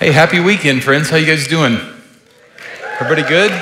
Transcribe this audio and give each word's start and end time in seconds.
Hey, 0.00 0.10
happy 0.10 0.40
weekend, 0.40 0.82
friends. 0.82 1.08
How 1.08 1.18
you 1.18 1.24
guys 1.24 1.46
doing? 1.46 1.78
Everybody 2.98 3.22
good? 3.22 3.52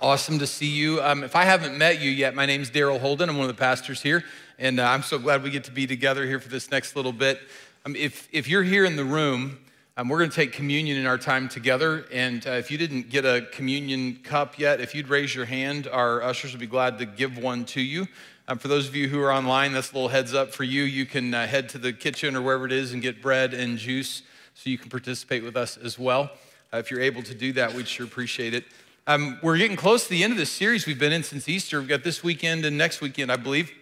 Awesome 0.00 0.38
to 0.38 0.46
see 0.46 0.68
you. 0.68 1.02
Um, 1.02 1.24
if 1.24 1.34
I 1.34 1.42
haven't 1.42 1.76
met 1.76 2.00
you 2.00 2.08
yet, 2.08 2.36
my 2.36 2.46
name's 2.46 2.70
Daryl 2.70 3.00
Holden. 3.00 3.28
I'm 3.28 3.36
one 3.36 3.50
of 3.50 3.54
the 3.54 3.60
pastors 3.60 4.00
here, 4.00 4.22
and 4.60 4.78
uh, 4.78 4.84
I'm 4.84 5.02
so 5.02 5.18
glad 5.18 5.42
we 5.42 5.50
get 5.50 5.64
to 5.64 5.72
be 5.72 5.88
together 5.88 6.24
here 6.24 6.38
for 6.38 6.48
this 6.48 6.70
next 6.70 6.94
little 6.94 7.12
bit. 7.12 7.40
Um, 7.84 7.96
if, 7.96 8.28
if 8.30 8.46
you're 8.46 8.62
here 8.62 8.84
in 8.84 8.94
the 8.94 9.04
room, 9.04 9.58
um, 9.96 10.08
we're 10.08 10.18
going 10.18 10.30
to 10.30 10.36
take 10.36 10.52
communion 10.52 10.96
in 10.96 11.06
our 11.06 11.18
time 11.18 11.48
together. 11.48 12.06
And 12.12 12.46
uh, 12.46 12.52
if 12.52 12.70
you 12.70 12.78
didn't 12.78 13.10
get 13.10 13.24
a 13.24 13.48
communion 13.50 14.20
cup 14.22 14.56
yet, 14.56 14.80
if 14.80 14.94
you'd 14.94 15.08
raise 15.08 15.34
your 15.34 15.46
hand, 15.46 15.88
our 15.88 16.22
ushers 16.22 16.52
would 16.52 16.60
be 16.60 16.68
glad 16.68 17.00
to 17.00 17.06
give 17.06 17.38
one 17.38 17.64
to 17.66 17.80
you. 17.80 18.06
Um, 18.46 18.56
for 18.56 18.68
those 18.68 18.86
of 18.86 18.94
you 18.94 19.08
who 19.08 19.20
are 19.20 19.32
online, 19.32 19.72
that's 19.72 19.90
a 19.90 19.94
little 19.94 20.10
heads 20.10 20.32
up 20.32 20.52
for 20.52 20.62
you. 20.62 20.84
You 20.84 21.06
can 21.06 21.34
uh, 21.34 21.48
head 21.48 21.68
to 21.70 21.78
the 21.78 21.92
kitchen 21.92 22.36
or 22.36 22.42
wherever 22.42 22.66
it 22.66 22.72
is 22.72 22.92
and 22.92 23.02
get 23.02 23.20
bread 23.20 23.52
and 23.52 23.78
juice 23.78 24.22
so 24.54 24.70
you 24.70 24.78
can 24.78 24.90
participate 24.90 25.42
with 25.42 25.56
us 25.56 25.76
as 25.76 25.98
well. 25.98 26.30
Uh, 26.72 26.78
if 26.78 26.90
you're 26.90 27.00
able 27.00 27.22
to 27.22 27.34
do 27.34 27.52
that, 27.52 27.74
we'd 27.74 27.88
sure 27.88 28.06
appreciate 28.06 28.54
it. 28.54 28.64
Um, 29.06 29.38
we're 29.42 29.58
getting 29.58 29.76
close 29.76 30.04
to 30.04 30.10
the 30.10 30.22
end 30.22 30.32
of 30.32 30.38
this 30.38 30.50
series 30.50 30.86
we've 30.86 30.98
been 30.98 31.12
in 31.12 31.22
since 31.22 31.48
Easter. 31.48 31.80
We've 31.80 31.88
got 31.88 32.04
this 32.04 32.22
weekend 32.22 32.64
and 32.64 32.78
next 32.78 33.00
weekend, 33.00 33.32
I 33.32 33.36
believe. 33.36 33.72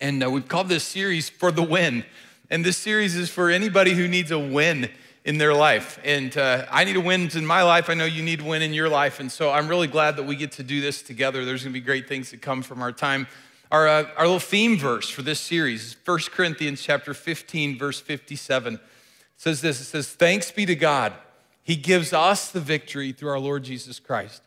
And 0.00 0.22
uh, 0.22 0.30
we've 0.30 0.48
called 0.48 0.68
this 0.68 0.84
series 0.84 1.30
For 1.30 1.52
the 1.52 1.62
Win. 1.62 2.04
And 2.50 2.64
this 2.64 2.76
series 2.76 3.16
is 3.16 3.30
for 3.30 3.50
anybody 3.50 3.94
who 3.94 4.08
needs 4.08 4.30
a 4.30 4.38
win 4.38 4.90
in 5.24 5.38
their 5.38 5.54
life. 5.54 5.98
And 6.04 6.36
uh, 6.36 6.66
I 6.70 6.84
need 6.84 6.96
a 6.96 7.00
win 7.00 7.30
in 7.34 7.46
my 7.46 7.62
life. 7.62 7.88
I 7.88 7.94
know 7.94 8.04
you 8.04 8.22
need 8.22 8.40
a 8.40 8.44
win 8.44 8.62
in 8.62 8.74
your 8.74 8.88
life. 8.88 9.20
And 9.20 9.30
so 9.30 9.50
I'm 9.50 9.68
really 9.68 9.88
glad 9.88 10.16
that 10.16 10.24
we 10.24 10.36
get 10.36 10.52
to 10.52 10.62
do 10.62 10.80
this 10.80 11.02
together. 11.02 11.44
There's 11.44 11.62
going 11.62 11.72
to 11.72 11.80
be 11.80 11.84
great 11.84 12.08
things 12.08 12.30
that 12.30 12.42
come 12.42 12.62
from 12.62 12.82
our 12.82 12.92
time. 12.92 13.26
Our, 13.70 13.88
uh, 13.88 14.04
our 14.16 14.24
little 14.24 14.38
theme 14.38 14.76
verse 14.76 15.08
for 15.08 15.22
this 15.22 15.40
series 15.40 15.84
is 15.84 15.96
1 16.04 16.18
Corinthians 16.32 16.82
chapter 16.82 17.14
15, 17.14 17.78
verse 17.78 18.00
57 18.00 18.78
says 19.36 19.60
this 19.60 19.80
it 19.80 19.84
says, 19.84 20.08
Thanks 20.08 20.50
be 20.50 20.66
to 20.66 20.74
God. 20.76 21.12
He 21.62 21.76
gives 21.76 22.12
us 22.12 22.50
the 22.50 22.60
victory 22.60 23.12
through 23.12 23.30
our 23.30 23.40
Lord 23.40 23.64
Jesus 23.64 23.98
Christ. 23.98 24.42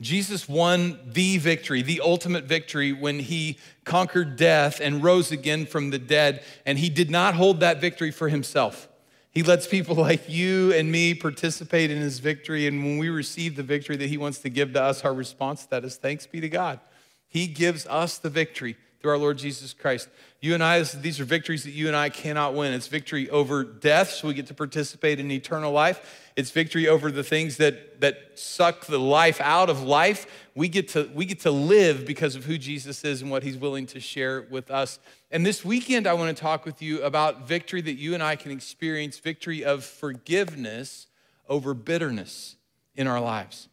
Jesus 0.00 0.48
won 0.48 0.98
the 1.06 1.38
victory, 1.38 1.82
the 1.82 2.00
ultimate 2.00 2.44
victory, 2.44 2.92
when 2.92 3.20
he 3.20 3.58
conquered 3.84 4.36
death 4.36 4.80
and 4.80 5.02
rose 5.02 5.30
again 5.30 5.64
from 5.64 5.90
the 5.90 5.98
dead. 5.98 6.42
And 6.66 6.78
he 6.78 6.88
did 6.88 7.10
not 7.10 7.34
hold 7.34 7.60
that 7.60 7.80
victory 7.80 8.10
for 8.10 8.28
himself. 8.28 8.88
He 9.30 9.42
lets 9.42 9.66
people 9.66 9.94
like 9.96 10.28
you 10.28 10.72
and 10.72 10.90
me 10.90 11.14
participate 11.14 11.90
in 11.90 11.98
his 11.98 12.18
victory. 12.18 12.66
And 12.66 12.82
when 12.82 12.98
we 12.98 13.08
receive 13.08 13.54
the 13.54 13.62
victory 13.62 13.96
that 13.96 14.08
he 14.08 14.18
wants 14.18 14.38
to 14.40 14.50
give 14.50 14.72
to 14.72 14.82
us, 14.82 15.04
our 15.04 15.14
response 15.14 15.64
to 15.64 15.70
that 15.70 15.84
is 15.84 15.96
thanks 15.96 16.26
be 16.26 16.40
to 16.40 16.48
God. 16.48 16.80
He 17.28 17.46
gives 17.46 17.86
us 17.86 18.18
the 18.18 18.30
victory 18.30 18.76
through 19.02 19.10
our 19.10 19.18
Lord 19.18 19.36
Jesus 19.36 19.74
Christ. 19.74 20.08
You 20.40 20.54
and 20.54 20.62
I, 20.62 20.80
these 20.82 21.18
are 21.18 21.24
victories 21.24 21.64
that 21.64 21.72
you 21.72 21.88
and 21.88 21.96
I 21.96 22.08
cannot 22.08 22.54
win. 22.54 22.72
It's 22.72 22.86
victory 22.86 23.28
over 23.30 23.64
death, 23.64 24.10
so 24.10 24.28
we 24.28 24.34
get 24.34 24.46
to 24.46 24.54
participate 24.54 25.18
in 25.18 25.30
eternal 25.30 25.72
life. 25.72 26.30
It's 26.36 26.50
victory 26.50 26.88
over 26.88 27.10
the 27.10 27.24
things 27.24 27.56
that, 27.56 28.00
that 28.00 28.38
suck 28.38 28.86
the 28.86 28.98
life 28.98 29.40
out 29.40 29.68
of 29.68 29.82
life. 29.82 30.26
We 30.54 30.68
get, 30.68 30.88
to, 30.90 31.10
we 31.14 31.26
get 31.26 31.40
to 31.40 31.50
live 31.50 32.06
because 32.06 32.36
of 32.36 32.44
who 32.44 32.58
Jesus 32.58 33.04
is 33.04 33.22
and 33.22 33.30
what 33.30 33.42
he's 33.42 33.56
willing 33.56 33.86
to 33.86 34.00
share 34.00 34.42
with 34.42 34.70
us. 34.70 34.98
And 35.30 35.44
this 35.44 35.64
weekend, 35.64 36.06
I 36.06 36.14
want 36.14 36.34
to 36.34 36.40
talk 36.40 36.64
with 36.64 36.80
you 36.80 37.02
about 37.02 37.46
victory 37.46 37.80
that 37.82 37.94
you 37.94 38.14
and 38.14 38.22
I 38.22 38.36
can 38.36 38.52
experience 38.52 39.18
victory 39.18 39.64
of 39.64 39.84
forgiveness 39.84 41.08
over 41.48 41.74
bitterness 41.74 42.56
in 42.94 43.06
our 43.06 43.20
lives. 43.20 43.68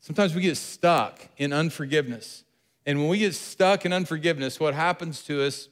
Sometimes 0.00 0.34
we 0.34 0.42
get 0.42 0.56
stuck 0.56 1.28
in 1.36 1.52
unforgiveness. 1.52 2.42
And 2.84 2.98
when 2.98 3.08
we 3.08 3.18
get 3.18 3.34
stuck 3.34 3.84
in 3.86 3.92
unforgiveness, 3.92 4.58
what 4.58 4.74
happens 4.74 5.22
to 5.24 5.42
us 5.42 5.68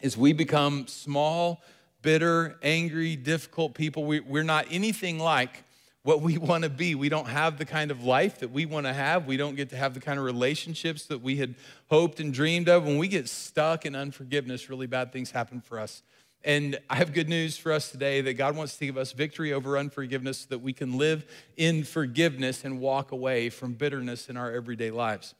is 0.00 0.16
we 0.16 0.32
become 0.32 0.86
small, 0.86 1.62
bitter, 2.02 2.58
angry, 2.62 3.16
difficult 3.16 3.74
people. 3.74 4.04
We, 4.04 4.20
are 4.20 4.44
not 4.44 4.66
anything 4.70 5.18
like 5.18 5.64
what 6.02 6.22
we 6.22 6.38
want 6.38 6.64
to 6.64 6.70
be. 6.70 6.94
We 6.94 7.08
don't 7.08 7.28
have 7.28 7.58
the 7.58 7.64
kind 7.64 7.90
of 7.90 8.04
life 8.04 8.38
that 8.40 8.50
we 8.50 8.64
want 8.66 8.86
to 8.86 8.92
have. 8.92 9.26
We 9.26 9.36
don't 9.36 9.56
get 9.56 9.70
to 9.70 9.76
have 9.76 9.94
the 9.94 10.00
kind 10.00 10.18
of 10.18 10.24
relationships 10.24 11.06
that 11.06 11.20
we 11.20 11.36
had 11.36 11.56
hoped 11.88 12.20
and 12.20 12.32
dreamed 12.32 12.68
of. 12.68 12.84
When 12.84 12.98
we 12.98 13.08
get 13.08 13.28
stuck 13.28 13.84
in 13.84 13.94
unforgiveness, 13.94 14.70
really 14.70 14.86
bad 14.86 15.12
things 15.12 15.30
happen 15.30 15.60
for 15.60 15.78
us. 15.78 16.02
And 16.42 16.78
I 16.88 16.96
have 16.96 17.12
good 17.12 17.28
news 17.28 17.58
for 17.58 17.70
us 17.70 17.90
today 17.90 18.22
that 18.22 18.34
God 18.34 18.56
wants 18.56 18.78
to 18.78 18.86
give 18.86 18.96
us 18.96 19.12
victory 19.12 19.52
over 19.52 19.76
unforgiveness 19.76 20.38
so 20.38 20.46
that 20.50 20.60
we 20.60 20.72
can 20.72 20.96
live 20.96 21.26
in 21.58 21.84
forgiveness 21.84 22.64
and 22.64 22.80
walk 22.80 23.12
away 23.12 23.50
from 23.50 23.74
bitterness 23.74 24.30
in 24.30 24.38
our 24.38 24.50
everyday 24.50 24.90
lives. 24.90 25.34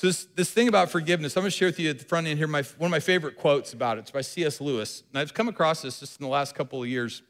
So 0.00 0.06
this, 0.06 0.24
this 0.34 0.50
thing 0.50 0.66
about 0.66 0.90
forgiveness, 0.90 1.36
I'm 1.36 1.42
going 1.42 1.50
to 1.50 1.56
share 1.58 1.68
with 1.68 1.78
you 1.78 1.90
at 1.90 1.98
the 1.98 2.06
front 2.06 2.26
end 2.26 2.38
here 2.38 2.46
my, 2.46 2.62
one 2.78 2.88
of 2.88 2.90
my 2.90 3.00
favorite 3.00 3.36
quotes 3.36 3.74
about 3.74 3.98
it. 3.98 4.00
It's 4.00 4.10
by 4.10 4.22
C.S. 4.22 4.58
Lewis. 4.58 5.02
And 5.10 5.18
I've 5.18 5.34
come 5.34 5.46
across 5.46 5.82
this 5.82 6.00
just 6.00 6.18
in 6.18 6.24
the 6.24 6.30
last 6.30 6.54
couple 6.54 6.82
of 6.82 6.88
years. 6.88 7.20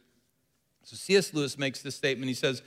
So 0.84 0.94
C.S. 0.94 1.34
Lewis 1.34 1.58
makes 1.58 1.82
this 1.82 1.96
statement. 1.96 2.28
He 2.28 2.34
says, 2.34 2.62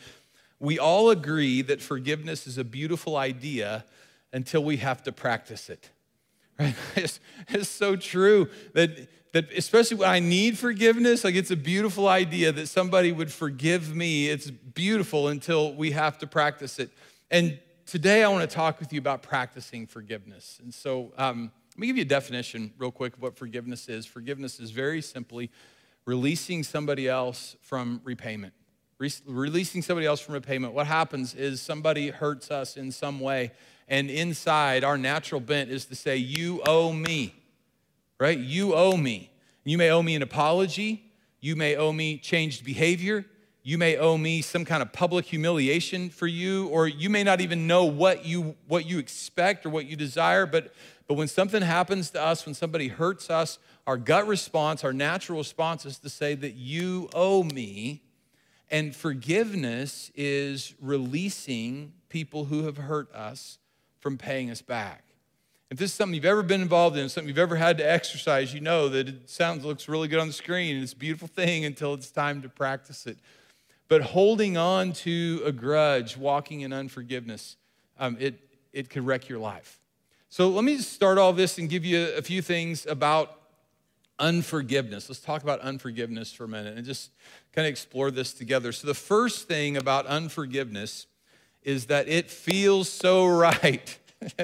we 0.59 0.77
all 0.77 1.09
agree 1.09 1.61
that 1.61 1.81
forgiveness 1.81 2.47
is 2.47 2.57
a 2.57 2.65
beautiful 2.65 3.15
idea 3.15 3.85
until 4.33 4.61
we 4.61 4.75
have 4.75 5.03
to 5.03 5.13
practice 5.13 5.69
it. 5.69 5.89
Right? 6.59 6.75
It's, 6.97 7.21
it's 7.47 7.69
so 7.69 7.95
true 7.95 8.49
that, 8.73 9.07
that 9.31 9.53
especially 9.53 9.95
when 9.95 10.09
I 10.09 10.19
need 10.19 10.57
forgiveness, 10.57 11.23
like 11.23 11.35
it's 11.35 11.49
a 11.49 11.55
beautiful 11.55 12.09
idea 12.09 12.51
that 12.51 12.67
somebody 12.67 13.13
would 13.13 13.31
forgive 13.31 13.95
me. 13.95 14.27
It's 14.27 14.51
beautiful 14.51 15.29
until 15.29 15.73
we 15.73 15.91
have 15.91 16.17
to 16.17 16.27
practice 16.27 16.77
it. 16.77 16.89
And 17.31 17.57
today 17.85 18.23
I 18.23 18.29
want 18.29 18.49
to 18.49 18.55
talk 18.55 18.79
with 18.79 18.93
you 18.93 18.99
about 18.99 19.23
practicing 19.23 19.87
forgiveness. 19.87 20.59
And 20.63 20.73
so 20.73 21.13
um, 21.17 21.51
let 21.71 21.79
me 21.79 21.87
give 21.87 21.97
you 21.97 22.03
a 22.03 22.05
definition 22.05 22.73
real 22.77 22.91
quick 22.91 23.15
of 23.15 23.21
what 23.21 23.37
forgiveness 23.37 23.89
is. 23.89 24.05
Forgiveness 24.05 24.59
is 24.59 24.71
very 24.71 25.01
simply 25.01 25.51
releasing 26.05 26.63
somebody 26.63 27.07
else 27.07 27.55
from 27.61 28.01
repayment. 28.03 28.53
Re- 28.99 29.11
releasing 29.25 29.81
somebody 29.81 30.05
else 30.05 30.21
from 30.21 30.33
repayment. 30.33 30.73
What 30.73 30.87
happens 30.87 31.33
is 31.33 31.61
somebody 31.61 32.09
hurts 32.09 32.51
us 32.51 32.77
in 32.77 32.91
some 32.91 33.19
way, 33.19 33.51
and 33.87 34.09
inside 34.09 34.83
our 34.83 34.97
natural 34.97 35.41
bent 35.41 35.69
is 35.69 35.85
to 35.85 35.95
say, 35.95 36.17
You 36.17 36.61
owe 36.65 36.93
me, 36.93 37.35
right? 38.19 38.37
You 38.37 38.75
owe 38.75 38.95
me. 38.95 39.31
You 39.63 39.77
may 39.77 39.89
owe 39.89 40.03
me 40.03 40.15
an 40.15 40.21
apology. 40.21 41.11
You 41.39 41.55
may 41.55 41.75
owe 41.75 41.91
me 41.91 42.17
changed 42.17 42.63
behavior. 42.63 43.25
You 43.65 43.77
may 43.77 43.95
owe 43.95 44.17
me 44.17 44.41
some 44.41 44.65
kind 44.65 44.81
of 44.81 44.91
public 44.91 45.23
humiliation 45.23 46.09
for 46.09 46.27
you, 46.27 46.67
or 46.67 46.85
you 46.85 47.09
may 47.09 47.23
not 47.23 47.39
even 47.39 47.65
know 47.65 47.85
what 47.85 48.25
you, 48.25 48.55
what 48.67 48.85
you 48.85 48.99
expect 48.99 49.65
or 49.65 49.69
what 49.69 49.85
you 49.85 49.95
desire. 49.95 50.45
But, 50.45 50.73
but 51.07 51.13
when 51.13 51.29
something 51.29 51.61
happens 51.61 52.09
to 52.09 52.21
us, 52.21 52.45
when 52.45 52.55
somebody 52.55 52.89
hurts 52.89 53.29
us, 53.29 53.59
our 53.87 53.95
gut 53.95 54.27
response, 54.27 54.83
our 54.83 54.91
natural 54.91 55.37
response 55.37 55.85
is 55.85 55.97
to 55.99 56.09
say 56.09 56.35
that 56.35 56.55
you 56.55 57.09
owe 57.13 57.43
me. 57.43 58.01
And 58.69 58.93
forgiveness 58.93 60.11
is 60.13 60.73
releasing 60.81 61.93
people 62.09 62.45
who 62.45 62.65
have 62.65 62.75
hurt 62.75 63.13
us 63.13 63.59
from 63.99 64.17
paying 64.17 64.49
us 64.49 64.61
back. 64.61 65.05
If 65.71 65.77
this 65.77 65.91
is 65.91 65.95
something 65.95 66.15
you've 66.15 66.25
ever 66.25 66.43
been 66.43 66.61
involved 66.61 66.97
in, 66.97 67.07
something 67.07 67.29
you've 67.29 67.37
ever 67.37 67.55
had 67.55 67.77
to 67.77 67.89
exercise, 67.89 68.53
you 68.53 68.59
know 68.59 68.89
that 68.89 69.07
it 69.07 69.29
sounds 69.29 69.63
looks 69.63 69.87
really 69.87 70.07
good 70.09 70.19
on 70.19 70.27
the 70.27 70.33
screen 70.33 70.75
and 70.75 70.83
it's 70.83 70.93
a 70.93 70.97
beautiful 70.97 71.27
thing 71.29 71.63
until 71.63 71.93
it's 71.93 72.11
time 72.11 72.41
to 72.41 72.49
practice 72.49 73.07
it. 73.07 73.17
But 73.93 74.01
holding 74.01 74.57
on 74.57 74.93
to 74.93 75.43
a 75.45 75.51
grudge, 75.51 76.17
walking 76.17 76.61
in 76.61 76.73
unforgiveness, 76.73 77.57
um, 77.99 78.17
it, 78.19 78.39
it 78.71 78.89
could 78.89 79.05
wreck 79.05 79.29
your 79.29 79.37
life. 79.37 79.79
So 80.29 80.49
let 80.49 80.63
me 80.63 80.77
just 80.77 80.93
start 80.93 81.19
all 81.19 81.31
this 81.31 81.59
and 81.59 81.69
give 81.69 81.85
you 81.85 82.07
a 82.17 82.23
few 82.23 82.41
things 82.41 82.87
about 82.87 83.39
unforgiveness. 84.17 85.09
Let's 85.09 85.21
talk 85.21 85.43
about 85.43 85.59
unforgiveness 85.59 86.33
for 86.33 86.45
a 86.45 86.47
minute 86.47 86.75
and 86.75 86.83
just 86.83 87.11
kind 87.51 87.67
of 87.67 87.69
explore 87.69 88.09
this 88.09 88.33
together. 88.33 88.71
So, 88.71 88.87
the 88.87 88.95
first 88.95 89.47
thing 89.47 89.77
about 89.77 90.07
unforgiveness 90.07 91.05
is 91.61 91.85
that 91.85 92.07
it 92.07 92.31
feels 92.31 92.89
so 92.89 93.27
right. 93.27 93.95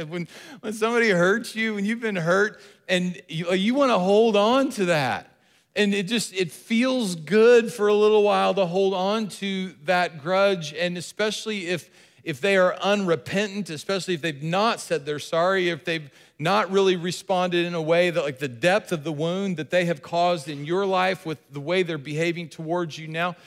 when, 0.10 0.28
when 0.60 0.74
somebody 0.74 1.10
hurts 1.10 1.56
you, 1.56 1.74
when 1.74 1.86
you've 1.86 2.02
been 2.02 2.18
hurt, 2.18 2.62
and 2.88 3.20
you, 3.28 3.52
you 3.54 3.74
want 3.74 3.90
to 3.90 3.98
hold 3.98 4.36
on 4.36 4.70
to 4.74 4.86
that 4.86 5.29
and 5.76 5.94
it 5.94 6.08
just 6.08 6.34
it 6.34 6.52
feels 6.52 7.16
good 7.16 7.72
for 7.72 7.88
a 7.88 7.94
little 7.94 8.24
while 8.24 8.54
to 8.54 8.66
hold 8.66 8.94
on 8.94 9.28
to 9.28 9.74
that 9.86 10.22
grudge. 10.22 10.74
And 10.74 10.98
especially 10.98 11.68
if 11.68 11.90
if 12.24 12.42
they 12.42 12.58
are 12.58 12.76
unrepentant 12.82 13.70
especially 13.70 14.14
if 14.14 14.22
they've 14.22 14.44
not 14.44 14.82
said 14.82 15.06
they're 15.06 15.20
sorry 15.20 15.70
if 15.70 15.86
they've 15.86 16.12
not 16.38 16.70
really 16.70 16.98
responded 16.98 17.66
in 17.66 17.74
a 17.74 17.82
way 17.82 18.10
that 18.10 18.22
like 18.22 18.40
the 18.40 18.48
depth 18.48 18.92
of 18.92 19.06
the 19.06 19.12
wound 19.12 19.56
that 19.56 19.70
they 19.70 19.86
have 19.86 20.02
caused 20.02 20.50
in 20.50 20.66
your 20.66 20.86
life 20.86 21.26
with 21.26 21.40
the 21.50 21.62
way 21.62 21.82
they're 21.82 21.98
behaving 21.98 22.50
towards 22.50 22.98
you 22.98 23.08
now 23.08 23.38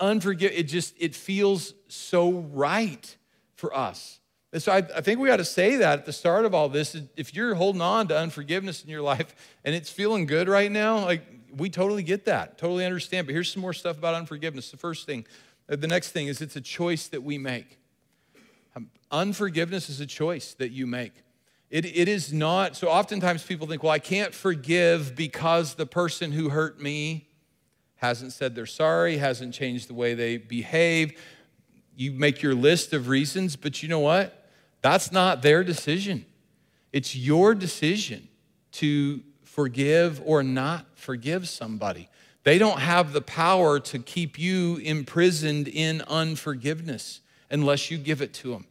unforgive 0.00 0.52
it 0.54 0.64
just 0.64 0.94
it 0.98 1.14
feels 1.14 1.74
so 1.88 2.30
right 2.52 3.16
for 3.56 3.76
us. 3.76 4.18
And 4.52 4.60
so 4.60 4.72
I, 4.72 4.78
I 4.78 5.00
think 5.00 5.20
we 5.20 5.28
got 5.28 5.36
to 5.36 5.44
say 5.44 5.76
that 5.76 6.00
at 6.00 6.06
the 6.06 6.12
start 6.12 6.44
of 6.44 6.54
all 6.54 6.68
this 6.68 6.96
if 7.16 7.34
you're 7.34 7.54
holding 7.54 7.82
on 7.82 8.08
to 8.08 8.18
unforgiveness 8.18 8.82
in 8.82 8.90
your 8.90 9.02
life 9.02 9.34
and 9.64 9.74
it's 9.74 9.90
feeling 9.90 10.26
good 10.26 10.48
right 10.48 10.72
now 10.72 11.04
like 11.04 11.24
we 11.56 11.70
totally 11.70 12.02
get 12.02 12.24
that, 12.26 12.58
totally 12.58 12.84
understand. 12.84 13.26
But 13.26 13.32
here's 13.32 13.52
some 13.52 13.62
more 13.62 13.72
stuff 13.72 13.98
about 13.98 14.14
unforgiveness. 14.14 14.70
The 14.70 14.76
first 14.76 15.06
thing, 15.06 15.26
uh, 15.70 15.76
the 15.76 15.86
next 15.86 16.10
thing 16.10 16.26
is 16.26 16.40
it's 16.40 16.56
a 16.56 16.60
choice 16.60 17.08
that 17.08 17.22
we 17.22 17.38
make. 17.38 17.78
Um, 18.76 18.90
unforgiveness 19.10 19.88
is 19.88 20.00
a 20.00 20.06
choice 20.06 20.54
that 20.54 20.70
you 20.70 20.86
make. 20.86 21.12
It, 21.70 21.84
it 21.84 22.08
is 22.08 22.32
not, 22.32 22.76
so 22.76 22.88
oftentimes 22.88 23.44
people 23.44 23.66
think, 23.66 23.82
well, 23.82 23.92
I 23.92 24.00
can't 24.00 24.34
forgive 24.34 25.14
because 25.14 25.74
the 25.74 25.86
person 25.86 26.32
who 26.32 26.48
hurt 26.48 26.80
me 26.80 27.28
hasn't 27.96 28.32
said 28.32 28.54
they're 28.54 28.66
sorry, 28.66 29.18
hasn't 29.18 29.54
changed 29.54 29.88
the 29.88 29.94
way 29.94 30.14
they 30.14 30.36
behave. 30.36 31.20
You 31.94 32.12
make 32.12 32.42
your 32.42 32.54
list 32.54 32.92
of 32.92 33.08
reasons, 33.08 33.56
but 33.56 33.82
you 33.82 33.88
know 33.88 34.00
what? 34.00 34.48
That's 34.82 35.12
not 35.12 35.42
their 35.42 35.62
decision. 35.62 36.24
It's 36.92 37.14
your 37.14 37.54
decision 37.54 38.28
to 38.72 39.20
forgive 39.60 40.22
or 40.24 40.42
not 40.42 40.86
forgive 40.94 41.46
somebody. 41.46 42.08
They 42.44 42.56
don't 42.56 42.78
have 42.78 43.12
the 43.12 43.20
power 43.20 43.78
to 43.80 43.98
keep 43.98 44.38
you 44.38 44.76
imprisoned 44.78 45.68
in 45.68 46.00
unforgiveness 46.08 47.20
unless 47.50 47.90
you 47.90 47.98
give 47.98 48.22
it 48.22 48.32
to 48.34 48.52
them. 48.52 48.66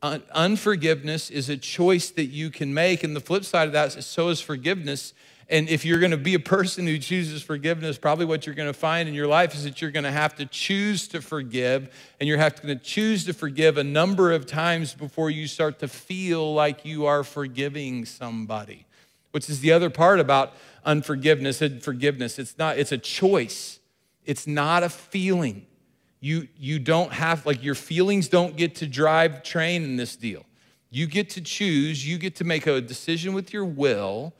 Un- 0.00 0.22
unforgiveness 0.32 1.28
is 1.28 1.50
a 1.50 1.56
choice 1.58 2.08
that 2.12 2.26
you 2.26 2.48
can 2.48 2.72
make. 2.72 3.04
And 3.04 3.14
the 3.14 3.20
flip 3.20 3.44
side 3.44 3.66
of 3.66 3.74
that 3.74 3.94
is 3.94 4.06
so 4.06 4.30
is 4.30 4.40
forgiveness. 4.40 5.12
And 5.50 5.68
if 5.68 5.84
you're 5.84 5.98
going 5.98 6.12
to 6.12 6.16
be 6.16 6.32
a 6.32 6.40
person 6.40 6.86
who 6.86 6.96
chooses 6.96 7.42
forgiveness, 7.42 7.98
probably 7.98 8.24
what 8.24 8.46
you're 8.46 8.54
going 8.54 8.72
to 8.72 8.78
find 8.78 9.06
in 9.10 9.14
your 9.14 9.26
life 9.26 9.54
is 9.54 9.64
that 9.64 9.82
you're 9.82 9.90
going 9.90 10.04
to 10.04 10.10
have 10.10 10.34
to 10.36 10.46
choose 10.46 11.08
to 11.08 11.20
forgive. 11.20 11.94
And 12.18 12.26
you're 12.26 12.38
going 12.38 12.52
to 12.52 12.76
choose 12.76 13.26
to 13.26 13.34
forgive 13.34 13.76
a 13.76 13.84
number 13.84 14.32
of 14.32 14.46
times 14.46 14.94
before 14.94 15.28
you 15.28 15.46
start 15.46 15.78
to 15.80 15.88
feel 15.88 16.54
like 16.54 16.86
you 16.86 17.04
are 17.04 17.22
forgiving 17.22 18.06
somebody, 18.06 18.86
which 19.32 19.50
is 19.50 19.60
the 19.60 19.72
other 19.72 19.90
part 19.90 20.20
about 20.20 20.54
unforgiveness 20.84 21.60
and 21.60 21.82
forgiveness. 21.82 22.38
It's 22.38 22.56
not, 22.56 22.78
it's 22.78 22.92
a 22.92 22.98
choice, 22.98 23.80
it's 24.24 24.46
not 24.46 24.82
a 24.82 24.88
feeling. 24.88 25.66
You, 26.20 26.46
you 26.56 26.78
don't 26.78 27.12
have, 27.12 27.44
like, 27.44 27.64
your 27.64 27.74
feelings 27.74 28.28
don't 28.28 28.56
get 28.56 28.76
to 28.76 28.86
drive 28.86 29.42
train 29.42 29.82
in 29.82 29.96
this 29.96 30.14
deal. 30.14 30.44
You 30.88 31.06
get 31.06 31.30
to 31.30 31.40
choose, 31.40 32.06
you 32.06 32.16
get 32.16 32.36
to 32.36 32.44
make 32.44 32.66
a 32.68 32.80
decision 32.80 33.32
with 33.32 33.52
your 33.52 33.64
will, 33.64 34.32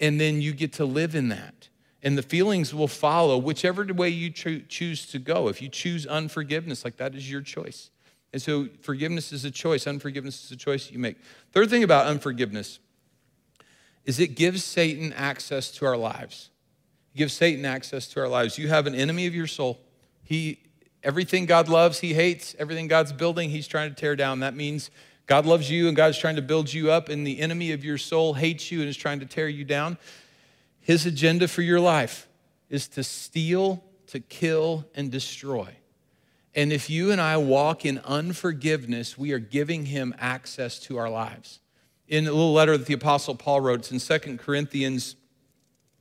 and 0.00 0.20
then 0.20 0.42
you 0.42 0.52
get 0.52 0.74
to 0.74 0.84
live 0.84 1.14
in 1.14 1.30
that. 1.30 1.68
And 2.02 2.18
the 2.18 2.22
feelings 2.22 2.74
will 2.74 2.88
follow 2.88 3.38
whichever 3.38 3.84
way 3.84 4.08
you 4.08 4.30
cho- 4.30 4.60
choose 4.68 5.06
to 5.06 5.18
go. 5.18 5.48
If 5.48 5.62
you 5.62 5.68
choose 5.68 6.06
unforgiveness, 6.06 6.84
like 6.84 6.96
that 6.96 7.14
is 7.14 7.30
your 7.30 7.42
choice. 7.42 7.90
And 8.32 8.40
so 8.40 8.68
forgiveness 8.80 9.32
is 9.32 9.44
a 9.44 9.50
choice, 9.50 9.86
unforgiveness 9.86 10.44
is 10.44 10.50
a 10.50 10.56
choice 10.56 10.90
you 10.90 10.98
make. 10.98 11.16
Third 11.52 11.70
thing 11.70 11.84
about 11.84 12.06
unforgiveness 12.06 12.80
is 14.10 14.18
it 14.18 14.34
gives 14.34 14.64
Satan 14.64 15.12
access 15.12 15.70
to 15.70 15.86
our 15.86 15.96
lives. 15.96 16.50
It 17.14 17.18
gives 17.18 17.32
Satan 17.32 17.64
access 17.64 18.08
to 18.08 18.20
our 18.20 18.28
lives. 18.28 18.58
You 18.58 18.66
have 18.68 18.88
an 18.88 18.94
enemy 18.94 19.26
of 19.28 19.34
your 19.34 19.46
soul. 19.46 19.80
He 20.22 20.58
Everything 21.02 21.46
God 21.46 21.68
loves, 21.68 22.00
he 22.00 22.12
hates. 22.12 22.54
Everything 22.58 22.86
God's 22.86 23.12
building, 23.12 23.50
he's 23.50 23.66
trying 23.66 23.88
to 23.88 23.96
tear 23.96 24.16
down. 24.16 24.40
That 24.40 24.54
means 24.54 24.90
God 25.26 25.46
loves 25.46 25.70
you 25.70 25.88
and 25.88 25.96
God's 25.96 26.18
trying 26.18 26.36
to 26.36 26.42
build 26.42 26.72
you 26.72 26.90
up, 26.90 27.08
and 27.08 27.26
the 27.26 27.40
enemy 27.40 27.72
of 27.72 27.84
your 27.84 27.98
soul 27.98 28.34
hates 28.34 28.70
you 28.70 28.80
and 28.80 28.88
is 28.88 28.96
trying 28.96 29.20
to 29.20 29.26
tear 29.26 29.48
you 29.48 29.64
down. 29.64 29.96
His 30.80 31.06
agenda 31.06 31.48
for 31.48 31.62
your 31.62 31.80
life 31.80 32.28
is 32.68 32.88
to 32.88 33.04
steal, 33.04 33.82
to 34.08 34.20
kill, 34.20 34.84
and 34.94 35.10
destroy. 35.10 35.68
And 36.54 36.72
if 36.72 36.90
you 36.90 37.12
and 37.12 37.20
I 37.20 37.36
walk 37.36 37.86
in 37.86 37.98
unforgiveness, 38.00 39.16
we 39.16 39.32
are 39.32 39.38
giving 39.38 39.86
him 39.86 40.14
access 40.18 40.78
to 40.80 40.98
our 40.98 41.08
lives. 41.08 41.60
In 42.10 42.26
a 42.26 42.32
little 42.32 42.52
letter 42.52 42.76
that 42.76 42.88
the 42.88 42.94
Apostle 42.94 43.36
Paul 43.36 43.60
wrote, 43.60 43.78
it's 43.78 43.92
in 43.92 44.00
Second 44.00 44.40
Corinthians 44.40 45.14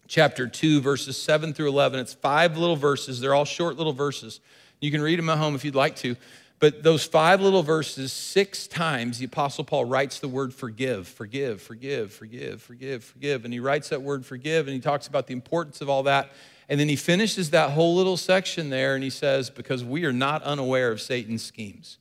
chapter 0.07 0.47
2, 0.47 0.81
verses 0.81 1.21
7 1.21 1.53
through 1.53 1.69
11. 1.69 1.99
It's 1.99 2.15
five 2.15 2.57
little 2.57 2.75
verses, 2.75 3.19
they're 3.19 3.35
all 3.35 3.45
short 3.45 3.77
little 3.77 3.93
verses. 3.93 4.39
You 4.81 4.89
can 4.89 5.03
read 5.03 5.19
them 5.19 5.29
at 5.29 5.37
home 5.37 5.53
if 5.53 5.63
you'd 5.63 5.75
like 5.75 5.95
to. 5.97 6.15
But 6.57 6.81
those 6.81 7.05
five 7.05 7.41
little 7.41 7.61
verses, 7.61 8.11
six 8.11 8.65
times, 8.65 9.19
the 9.19 9.25
Apostle 9.25 9.63
Paul 9.63 9.85
writes 9.85 10.19
the 10.19 10.27
word 10.27 10.51
forgive, 10.51 11.07
forgive, 11.07 11.61
forgive, 11.61 12.11
forgive, 12.11 12.63
forgive, 12.63 13.03
forgive. 13.03 13.45
And 13.45 13.53
he 13.53 13.59
writes 13.59 13.89
that 13.89 14.01
word 14.01 14.25
forgive 14.25 14.65
and 14.65 14.73
he 14.73 14.81
talks 14.81 15.05
about 15.05 15.27
the 15.27 15.33
importance 15.33 15.79
of 15.79 15.91
all 15.91 16.01
that. 16.03 16.31
And 16.67 16.79
then 16.79 16.89
he 16.89 16.95
finishes 16.95 17.51
that 17.51 17.69
whole 17.69 17.95
little 17.95 18.17
section 18.17 18.71
there 18.71 18.95
and 18.95 19.03
he 19.03 19.11
says, 19.11 19.51
because 19.51 19.83
we 19.83 20.05
are 20.05 20.11
not 20.11 20.41
unaware 20.41 20.91
of 20.91 21.01
Satan's 21.01 21.43
schemes. 21.43 21.99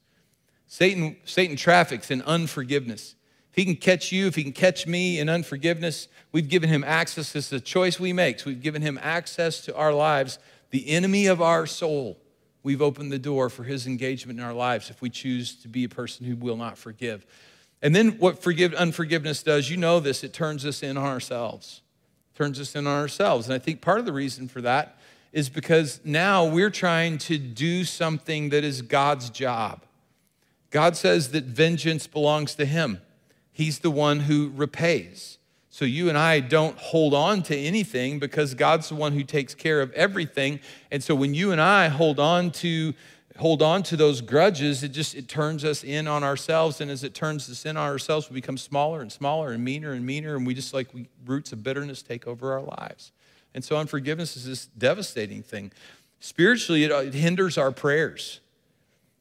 Satan, 0.66 1.18
Satan 1.24 1.56
traffics 1.56 2.10
in 2.10 2.22
unforgiveness. 2.22 3.14
He 3.58 3.64
can 3.64 3.74
catch 3.74 4.12
you, 4.12 4.28
if 4.28 4.36
he 4.36 4.44
can 4.44 4.52
catch 4.52 4.86
me 4.86 5.18
in 5.18 5.28
unforgiveness, 5.28 6.06
we've 6.30 6.48
given 6.48 6.68
him 6.68 6.84
access. 6.84 7.34
Is 7.34 7.52
a 7.52 7.58
choice 7.58 7.98
we 7.98 8.12
make. 8.12 8.38
So 8.38 8.50
we've 8.50 8.62
given 8.62 8.82
him 8.82 9.00
access 9.02 9.60
to 9.62 9.74
our 9.74 9.92
lives, 9.92 10.38
the 10.70 10.88
enemy 10.88 11.26
of 11.26 11.42
our 11.42 11.66
soul 11.66 12.18
we've 12.62 12.80
opened 12.80 13.10
the 13.10 13.18
door 13.18 13.48
for 13.48 13.64
his 13.64 13.84
engagement 13.88 14.38
in 14.38 14.44
our 14.44 14.52
lives 14.52 14.90
if 14.90 15.02
we 15.02 15.10
choose 15.10 15.56
to 15.56 15.66
be 15.66 15.82
a 15.82 15.88
person 15.88 16.24
who 16.24 16.36
will 16.36 16.56
not 16.56 16.78
forgive. 16.78 17.26
And 17.82 17.96
then 17.96 18.10
what 18.18 18.40
forgive, 18.40 18.74
unforgiveness 18.74 19.42
does, 19.42 19.68
you 19.68 19.76
know 19.76 19.98
this, 19.98 20.22
it 20.22 20.32
turns 20.32 20.64
us 20.64 20.84
in 20.84 20.96
on 20.96 21.06
ourselves. 21.06 21.82
It 22.32 22.38
turns 22.38 22.60
us 22.60 22.76
in 22.76 22.86
on 22.86 23.00
ourselves. 23.00 23.46
And 23.46 23.54
I 23.54 23.58
think 23.58 23.80
part 23.80 23.98
of 23.98 24.06
the 24.06 24.12
reason 24.12 24.46
for 24.46 24.60
that 24.60 24.98
is 25.32 25.48
because 25.48 26.00
now 26.04 26.46
we're 26.46 26.70
trying 26.70 27.18
to 27.18 27.38
do 27.38 27.84
something 27.84 28.50
that 28.50 28.62
is 28.62 28.82
God's 28.82 29.30
job. 29.30 29.82
God 30.70 30.96
says 30.96 31.32
that 31.32 31.42
vengeance 31.42 32.06
belongs 32.06 32.54
to 32.54 32.64
him. 32.64 33.00
He's 33.58 33.80
the 33.80 33.90
one 33.90 34.20
who 34.20 34.52
repays. 34.54 35.38
So 35.68 35.84
you 35.84 36.08
and 36.08 36.16
I 36.16 36.38
don't 36.38 36.78
hold 36.78 37.12
on 37.12 37.42
to 37.42 37.56
anything 37.56 38.20
because 38.20 38.54
God's 38.54 38.88
the 38.88 38.94
one 38.94 39.14
who 39.14 39.24
takes 39.24 39.52
care 39.52 39.80
of 39.80 39.90
everything. 39.94 40.60
And 40.92 41.02
so 41.02 41.16
when 41.16 41.34
you 41.34 41.50
and 41.50 41.60
I 41.60 41.88
hold 41.88 42.20
on 42.20 42.52
to 42.52 42.94
hold 43.36 43.60
on 43.60 43.82
to 43.82 43.96
those 43.96 44.20
grudges, 44.20 44.84
it 44.84 44.90
just 44.90 45.16
it 45.16 45.26
turns 45.26 45.64
us 45.64 45.82
in 45.82 46.06
on 46.06 46.22
ourselves. 46.22 46.80
And 46.80 46.88
as 46.88 47.02
it 47.02 47.14
turns 47.14 47.50
us 47.50 47.66
in 47.66 47.76
on 47.76 47.88
ourselves, 47.90 48.30
we 48.30 48.34
become 48.34 48.58
smaller 48.58 49.00
and 49.00 49.10
smaller 49.10 49.50
and 49.50 49.64
meaner 49.64 49.90
and 49.90 50.06
meaner. 50.06 50.36
And 50.36 50.46
we 50.46 50.54
just 50.54 50.72
like 50.72 50.94
we, 50.94 51.08
roots 51.26 51.50
of 51.50 51.64
bitterness 51.64 52.00
take 52.00 52.28
over 52.28 52.52
our 52.52 52.62
lives. 52.62 53.10
And 53.54 53.64
so 53.64 53.76
unforgiveness 53.76 54.36
is 54.36 54.46
this 54.46 54.66
devastating 54.66 55.42
thing. 55.42 55.72
Spiritually, 56.20 56.84
it, 56.84 56.92
uh, 56.92 56.98
it 56.98 57.14
hinders 57.14 57.58
our 57.58 57.72
prayers. 57.72 58.38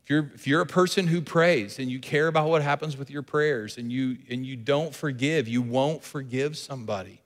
If 0.07 0.11
you're, 0.11 0.31
if 0.35 0.47
you're 0.47 0.61
a 0.61 0.65
person 0.65 1.07
who 1.07 1.19
prays 1.19 1.79
and 1.79 1.91
you 1.91 1.99
care 1.99 2.27
about 2.27 2.47
what 2.47 2.61
happens 2.61 2.95
with 2.95 3.09
your 3.09 3.23
prayers 3.23 3.77
and 3.77 3.91
you, 3.91 4.17
and 4.29 4.45
you 4.45 4.55
don't 4.55 4.95
forgive, 4.95 5.49
you 5.49 5.61
won't 5.61 6.01
forgive 6.01 6.57
somebody. 6.57 7.19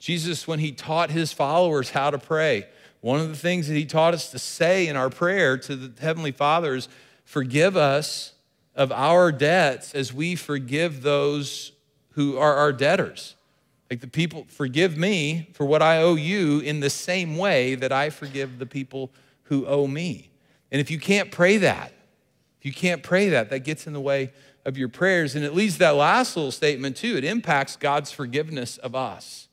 Jesus, 0.00 0.44
when 0.44 0.58
he 0.58 0.72
taught 0.72 1.10
his 1.10 1.32
followers 1.32 1.90
how 1.90 2.10
to 2.10 2.18
pray, 2.18 2.66
one 3.02 3.20
of 3.20 3.28
the 3.28 3.36
things 3.36 3.68
that 3.68 3.74
he 3.74 3.84
taught 3.84 4.14
us 4.14 4.32
to 4.32 4.38
say 4.40 4.88
in 4.88 4.96
our 4.96 5.10
prayer 5.10 5.56
to 5.58 5.76
the 5.76 6.02
Heavenly 6.02 6.32
Father 6.32 6.74
is, 6.74 6.88
Forgive 7.24 7.76
us 7.76 8.32
of 8.74 8.90
our 8.90 9.30
debts 9.30 9.94
as 9.94 10.12
we 10.12 10.34
forgive 10.34 11.02
those 11.02 11.70
who 12.14 12.36
are 12.36 12.54
our 12.54 12.72
debtors. 12.72 13.36
Like 13.88 14.00
the 14.00 14.08
people, 14.08 14.44
forgive 14.48 14.96
me 14.96 15.50
for 15.52 15.64
what 15.66 15.82
I 15.82 16.02
owe 16.02 16.16
you 16.16 16.58
in 16.58 16.80
the 16.80 16.90
same 16.90 17.36
way 17.36 17.76
that 17.76 17.92
I 17.92 18.10
forgive 18.10 18.58
the 18.58 18.66
people 18.66 19.12
who 19.44 19.66
owe 19.66 19.86
me. 19.86 20.30
And 20.72 20.80
if 20.80 20.90
you 20.90 20.98
can't 20.98 21.30
pray 21.30 21.58
that, 21.58 21.92
if 22.58 22.66
you 22.66 22.72
can't 22.72 23.02
pray 23.02 23.28
that, 23.30 23.50
that 23.50 23.60
gets 23.60 23.86
in 23.86 23.92
the 23.92 24.00
way 24.00 24.32
of 24.64 24.76
your 24.76 24.88
prayers. 24.88 25.34
And 25.34 25.44
it 25.44 25.54
leads 25.54 25.78
that 25.78 25.94
last 25.94 26.36
little 26.36 26.52
statement, 26.52 26.96
too. 26.96 27.16
It 27.16 27.24
impacts 27.24 27.76
God's 27.76 28.10
forgiveness 28.10 28.78
of 28.78 28.94
us. 28.94 29.48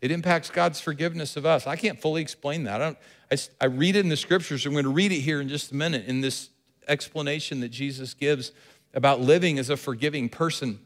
It 0.00 0.10
impacts 0.10 0.50
God's 0.50 0.80
forgiveness 0.80 1.36
of 1.36 1.46
us. 1.46 1.66
I 1.66 1.76
can't 1.76 2.00
fully 2.00 2.20
explain 2.20 2.64
that. 2.64 2.82
I, 2.82 2.84
don't, 2.84 2.98
I, 3.32 3.38
I 3.62 3.66
read 3.66 3.96
it 3.96 4.00
in 4.00 4.10
the 4.10 4.16
scriptures. 4.16 4.66
I'm 4.66 4.72
going 4.72 4.84
to 4.84 4.90
read 4.90 5.12
it 5.12 5.20
here 5.20 5.40
in 5.40 5.48
just 5.48 5.72
a 5.72 5.74
minute 5.74 6.04
in 6.06 6.20
this 6.20 6.50
explanation 6.88 7.60
that 7.60 7.70
Jesus 7.70 8.12
gives 8.12 8.52
about 8.92 9.20
living 9.20 9.58
as 9.58 9.70
a 9.70 9.76
forgiving 9.76 10.28
person. 10.28 10.80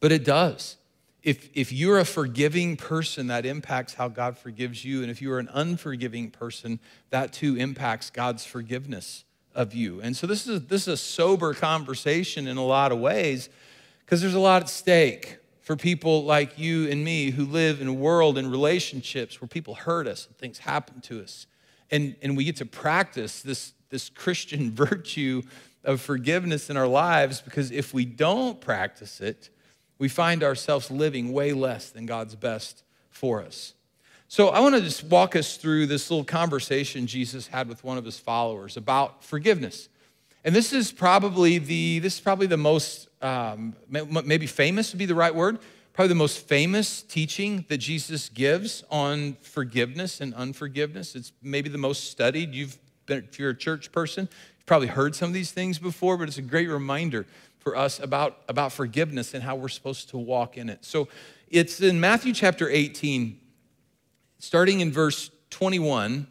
But 0.00 0.12
it 0.12 0.24
does. 0.24 0.76
If, 1.22 1.50
if 1.54 1.72
you're 1.72 1.98
a 1.98 2.06
forgiving 2.06 2.76
person, 2.76 3.26
that 3.26 3.44
impacts 3.44 3.94
how 3.94 4.08
God 4.08 4.38
forgives 4.38 4.84
you. 4.84 5.02
And 5.02 5.10
if 5.10 5.20
you're 5.20 5.38
an 5.38 5.50
unforgiving 5.52 6.30
person, 6.30 6.78
that 7.10 7.34
too 7.34 7.56
impacts 7.56 8.08
God's 8.08 8.46
forgiveness 8.46 9.25
of 9.56 9.74
you. 9.74 10.00
And 10.02 10.16
so 10.16 10.26
this 10.26 10.46
is, 10.46 10.66
this 10.66 10.82
is 10.82 10.88
a 10.88 10.96
sober 10.96 11.54
conversation 11.54 12.46
in 12.46 12.58
a 12.58 12.64
lot 12.64 12.92
of 12.92 13.00
ways 13.00 13.48
because 14.04 14.20
there's 14.20 14.34
a 14.34 14.38
lot 14.38 14.62
at 14.62 14.68
stake 14.68 15.38
for 15.62 15.74
people 15.74 16.24
like 16.24 16.58
you 16.58 16.88
and 16.88 17.02
me 17.02 17.30
who 17.30 17.44
live 17.44 17.80
in 17.80 17.88
a 17.88 17.92
world 17.92 18.38
and 18.38 18.50
relationships 18.50 19.40
where 19.40 19.48
people 19.48 19.74
hurt 19.74 20.06
us 20.06 20.26
and 20.26 20.36
things 20.36 20.58
happen 20.58 21.00
to 21.00 21.20
us. 21.20 21.46
And, 21.90 22.14
and 22.22 22.36
we 22.36 22.44
get 22.44 22.56
to 22.56 22.66
practice 22.66 23.42
this, 23.42 23.72
this 23.88 24.10
Christian 24.10 24.70
virtue 24.74 25.42
of 25.82 26.00
forgiveness 26.00 26.68
in 26.68 26.76
our 26.76 26.86
lives 26.86 27.40
because 27.40 27.72
if 27.72 27.94
we 27.94 28.04
don't 28.04 28.60
practice 28.60 29.20
it, 29.20 29.50
we 29.98 30.08
find 30.08 30.44
ourselves 30.44 30.90
living 30.90 31.32
way 31.32 31.52
less 31.52 31.90
than 31.90 32.04
God's 32.04 32.34
best 32.34 32.84
for 33.08 33.42
us. 33.42 33.72
So 34.28 34.48
I 34.48 34.58
want 34.58 34.74
to 34.74 34.80
just 34.80 35.04
walk 35.04 35.36
us 35.36 35.56
through 35.56 35.86
this 35.86 36.10
little 36.10 36.24
conversation 36.24 37.06
Jesus 37.06 37.46
had 37.46 37.68
with 37.68 37.84
one 37.84 37.96
of 37.96 38.04
his 38.04 38.18
followers 38.18 38.76
about 38.76 39.22
forgiveness. 39.22 39.88
And 40.44 40.54
this 40.54 40.72
is 40.72 40.90
probably 40.90 41.58
the 41.58 42.00
this 42.00 42.14
is 42.14 42.20
probably 42.20 42.48
the 42.48 42.56
most 42.56 43.08
um, 43.22 43.76
maybe 43.88 44.46
famous 44.46 44.92
would 44.92 44.98
be 44.98 45.06
the 45.06 45.14
right 45.14 45.34
word. 45.34 45.58
Probably 45.92 46.08
the 46.08 46.16
most 46.16 46.46
famous 46.46 47.02
teaching 47.02 47.64
that 47.68 47.78
Jesus 47.78 48.28
gives 48.28 48.82
on 48.90 49.34
forgiveness 49.42 50.20
and 50.20 50.34
unforgiveness. 50.34 51.14
It's 51.14 51.32
maybe 51.40 51.68
the 51.68 51.78
most 51.78 52.10
studied. 52.10 52.52
You've 52.52 52.76
been 53.06 53.24
if 53.30 53.38
you're 53.38 53.50
a 53.50 53.56
church 53.56 53.92
person, 53.92 54.28
you've 54.58 54.66
probably 54.66 54.88
heard 54.88 55.14
some 55.14 55.28
of 55.28 55.34
these 55.34 55.52
things 55.52 55.78
before, 55.78 56.16
but 56.16 56.26
it's 56.26 56.38
a 56.38 56.42
great 56.42 56.68
reminder 56.68 57.26
for 57.60 57.76
us 57.76 58.00
about 58.00 58.38
about 58.48 58.72
forgiveness 58.72 59.34
and 59.34 59.44
how 59.44 59.54
we're 59.54 59.68
supposed 59.68 60.08
to 60.08 60.18
walk 60.18 60.56
in 60.56 60.68
it. 60.68 60.84
So 60.84 61.06
it's 61.48 61.80
in 61.80 62.00
Matthew 62.00 62.32
chapter 62.32 62.68
18 62.68 63.38
starting 64.38 64.80
in 64.80 64.92
verse 64.92 65.30
21, 65.50 66.26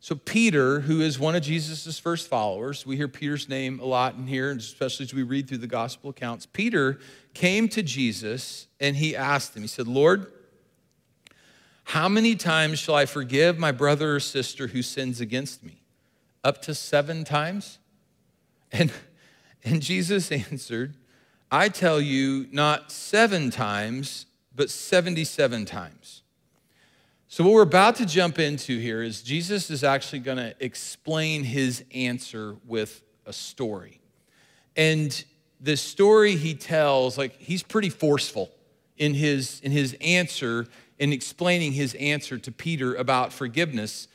So, 0.00 0.14
Peter, 0.14 0.80
who 0.80 1.00
is 1.00 1.18
one 1.18 1.34
of 1.34 1.42
Jesus' 1.42 1.98
first 1.98 2.28
followers, 2.28 2.84
we 2.84 2.96
hear 2.96 3.08
Peter's 3.08 3.48
name 3.48 3.80
a 3.80 3.84
lot 3.84 4.14
in 4.14 4.26
here, 4.26 4.50
especially 4.50 5.04
as 5.04 5.14
we 5.14 5.22
read 5.22 5.48
through 5.48 5.58
the 5.58 5.66
gospel 5.66 6.10
accounts. 6.10 6.46
Peter 6.46 6.98
came 7.32 7.68
to 7.68 7.82
Jesus 7.82 8.66
and 8.80 8.96
he 8.96 9.16
asked 9.16 9.56
him, 9.56 9.62
He 9.62 9.68
said, 9.68 9.88
Lord, 9.88 10.30
how 11.84 12.08
many 12.08 12.34
times 12.34 12.78
shall 12.78 12.94
I 12.94 13.06
forgive 13.06 13.58
my 13.58 13.70
brother 13.70 14.16
or 14.16 14.20
sister 14.20 14.68
who 14.68 14.82
sins 14.82 15.20
against 15.20 15.62
me? 15.62 15.82
Up 16.42 16.60
to 16.62 16.74
seven 16.74 17.24
times? 17.24 17.78
And, 18.72 18.92
and 19.62 19.80
Jesus 19.80 20.32
answered, 20.50 20.96
I 21.50 21.68
tell 21.68 22.00
you, 22.00 22.48
not 22.50 22.90
seven 22.90 23.50
times, 23.50 24.26
but 24.54 24.70
77 24.70 25.66
times. 25.66 26.23
So, 27.28 27.42
what 27.42 27.54
we're 27.54 27.62
about 27.62 27.96
to 27.96 28.06
jump 28.06 28.38
into 28.38 28.78
here 28.78 29.02
is 29.02 29.22
Jesus 29.22 29.70
is 29.70 29.82
actually 29.82 30.20
going 30.20 30.36
to 30.36 30.54
explain 30.60 31.42
his 31.42 31.84
answer 31.92 32.56
with 32.66 33.02
a 33.26 33.32
story. 33.32 34.00
And 34.76 35.24
the 35.60 35.76
story 35.76 36.36
he 36.36 36.54
tells, 36.54 37.16
like, 37.16 37.36
he's 37.38 37.62
pretty 37.62 37.88
forceful 37.88 38.50
in 38.96 39.14
his, 39.14 39.60
in 39.60 39.72
his 39.72 39.96
answer, 40.00 40.66
in 40.98 41.12
explaining 41.12 41.72
his 41.72 41.94
answer 41.94 42.38
to 42.38 42.52
Peter 42.52 42.94
about 42.94 43.32
forgiveness. 43.32 44.06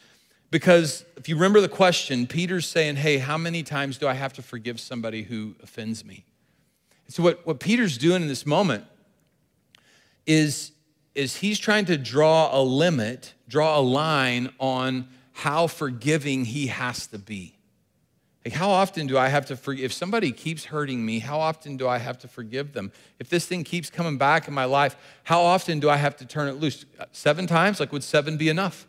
Because 0.52 1.04
if 1.18 1.28
you 1.28 1.36
remember 1.36 1.62
the 1.62 1.70
question, 1.70 2.28
Peter's 2.28 2.68
saying, 2.68 2.98
Hey, 2.98 3.18
how 3.18 3.38
many 3.38 3.64
times 3.64 3.98
do 3.98 4.08
I 4.08 4.14
have 4.14 4.34
to 4.34 4.42
forgive 4.42 4.80
somebody 4.80 5.24
who 5.24 5.56
offends 5.62 6.06
me? 6.06 6.26
So, 7.08 7.24
what, 7.24 7.46
what 7.46 7.60
Peter's 7.60 7.98
doing 7.98 8.22
in 8.22 8.28
this 8.28 8.46
moment 8.46 8.86
is 10.26 10.72
is 11.16 11.38
he's 11.38 11.60
trying 11.60 11.86
to 11.86 11.98
draw 11.98 12.50
a 12.58 12.62
limit, 12.62 13.34
draw 13.48 13.80
a 13.80 13.82
line 13.82 14.54
on 14.60 15.08
how 15.34 15.68
forgiving 15.68 16.46
he 16.46 16.68
has 16.68 17.08
to 17.08 17.18
be. 17.18 17.56
Like, 18.46 18.54
how 18.54 18.70
often 18.70 19.08
do 19.08 19.18
I 19.18 19.28
have 19.28 19.46
to 19.48 19.58
forgive? 19.58 19.86
If 19.86 19.94
somebody 19.94 20.32
keeps 20.32 20.66
hurting 20.66 21.06
me, 21.06 21.20
how 21.20 21.40
often 21.40 21.76
do 21.76 21.88
I 21.88 21.98
have 21.98 22.18
to 22.20 22.28
forgive 22.28 22.74
them? 22.74 22.92
If 23.20 23.30
this 23.30 23.46
thing 23.46 23.64
keeps 23.64 23.90
coming 23.90 24.18
back 24.18 24.48
in 24.48 24.54
my 24.54 24.66
life, 24.66 24.96
how 25.24 25.42
often 25.42 25.80
do 25.80 25.90
I 25.90 25.98
have 25.98 26.16
to 26.18 26.26
turn 26.26 26.48
it 26.48 26.54
loose? 26.54 26.86
Uh, 27.00 27.06
seven 27.12 27.48
times? 27.48 27.80
Like, 27.80 27.92
would 27.92 28.04
seven 28.04 28.38
be 28.38 28.48
enough? 28.48 28.88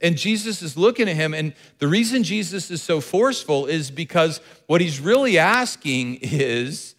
And 0.00 0.16
Jesus 0.16 0.62
is 0.62 0.76
looking 0.76 1.08
at 1.08 1.16
him, 1.16 1.34
and 1.34 1.54
the 1.78 1.88
reason 1.88 2.22
Jesus 2.22 2.70
is 2.70 2.82
so 2.82 3.00
forceful 3.00 3.66
is 3.66 3.90
because 3.90 4.40
what 4.66 4.80
he's 4.80 5.00
really 5.00 5.38
asking 5.38 6.18
is 6.22 6.94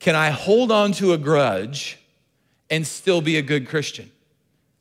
can 0.00 0.16
I 0.16 0.30
hold 0.30 0.72
on 0.72 0.92
to 0.92 1.12
a 1.12 1.18
grudge 1.18 1.98
and 2.70 2.86
still 2.86 3.20
be 3.20 3.36
a 3.36 3.42
good 3.42 3.68
Christian. 3.68 4.10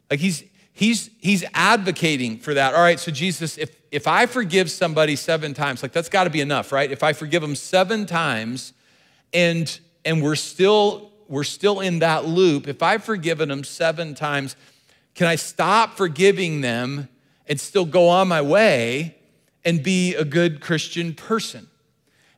Like 0.10 0.20
he's 0.20 0.44
he's 0.74 1.10
he's 1.20 1.44
advocating 1.54 2.38
for 2.38 2.54
that. 2.54 2.74
All 2.74 2.82
right, 2.82 3.00
so 3.00 3.12
Jesus, 3.12 3.58
if 3.58 3.76
if 3.92 4.08
I 4.08 4.26
forgive 4.28 4.70
somebody 4.70 5.16
seven 5.16 5.54
times, 5.54 5.82
like 5.82 5.92
that's 5.92 6.10
got 6.10 6.26
to 6.26 6.30
be 6.30 6.42
enough, 6.42 6.72
right? 6.72 6.92
If 6.92 7.04
I 7.04 7.14
forgive 7.14 7.42
them 7.42 7.56
seven 7.56 8.06
times, 8.06 8.74
and 9.34 9.80
and 10.06 10.22
we're 10.22 10.36
still 10.36 11.12
we're 11.28 11.44
still 11.44 11.80
in 11.80 12.00
that 12.00 12.26
loop. 12.26 12.68
If 12.68 12.82
I've 12.82 13.04
forgiven 13.04 13.50
them 13.50 13.64
seven 13.64 14.16
times, 14.16 14.56
can 15.14 15.28
I 15.28 15.36
stop 15.36 15.96
forgiving 15.96 16.62
them 16.62 17.10
and 17.48 17.60
still 17.60 17.86
go 17.86 18.08
on 18.08 18.28
my 18.28 18.42
way 18.42 19.16
and 19.66 19.84
be 19.84 20.16
a 20.16 20.26
good 20.26 20.62
Christian 20.62 21.14
person? 21.14 21.68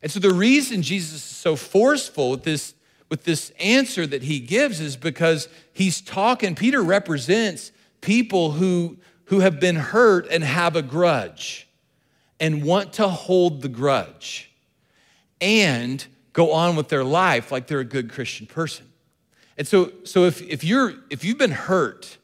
And 0.02 0.12
so 0.12 0.20
the 0.20 0.34
reason 0.34 0.82
Jesus 0.82 1.14
is 1.14 1.22
so 1.22 1.56
forceful 1.56 2.32
with 2.32 2.44
this 2.44 2.74
with 3.12 3.26
this 3.26 3.52
answer 3.60 4.08
that 4.08 4.24
he 4.24 4.40
gives 4.40 4.80
is 4.80 4.96
because 4.96 5.50
he's 5.74 6.00
talking, 6.00 6.56
Peter 6.56 6.82
represents 6.82 7.74
people 8.00 8.52
who, 8.52 8.98
who 9.26 9.42
have 9.42 9.60
been 9.60 9.76
hurt 9.76 10.26
and 10.32 10.46
have 10.46 10.78
a 10.78 10.82
grudge 10.82 11.68
and 12.40 12.64
want 12.64 12.94
to 12.94 13.10
hold 13.10 13.62
the 13.62 13.68
grudge 13.68 14.50
and 15.42 16.08
go 16.32 16.54
on 16.54 16.78
with 16.78 16.88
their 16.88 17.04
life 17.04 17.52
like 17.52 17.68
they're 17.68 17.82
a 17.82 17.84
good 17.84 18.10
Christian 18.10 18.48
person. 18.48 18.88
And 19.58 19.68
so, 19.68 19.92
so 20.06 20.24
if, 20.24 20.42
if, 20.42 20.64
you're, 20.64 20.94
if 21.10 21.26
you've 21.26 21.38
been 21.38 21.52
hurt 21.52 22.18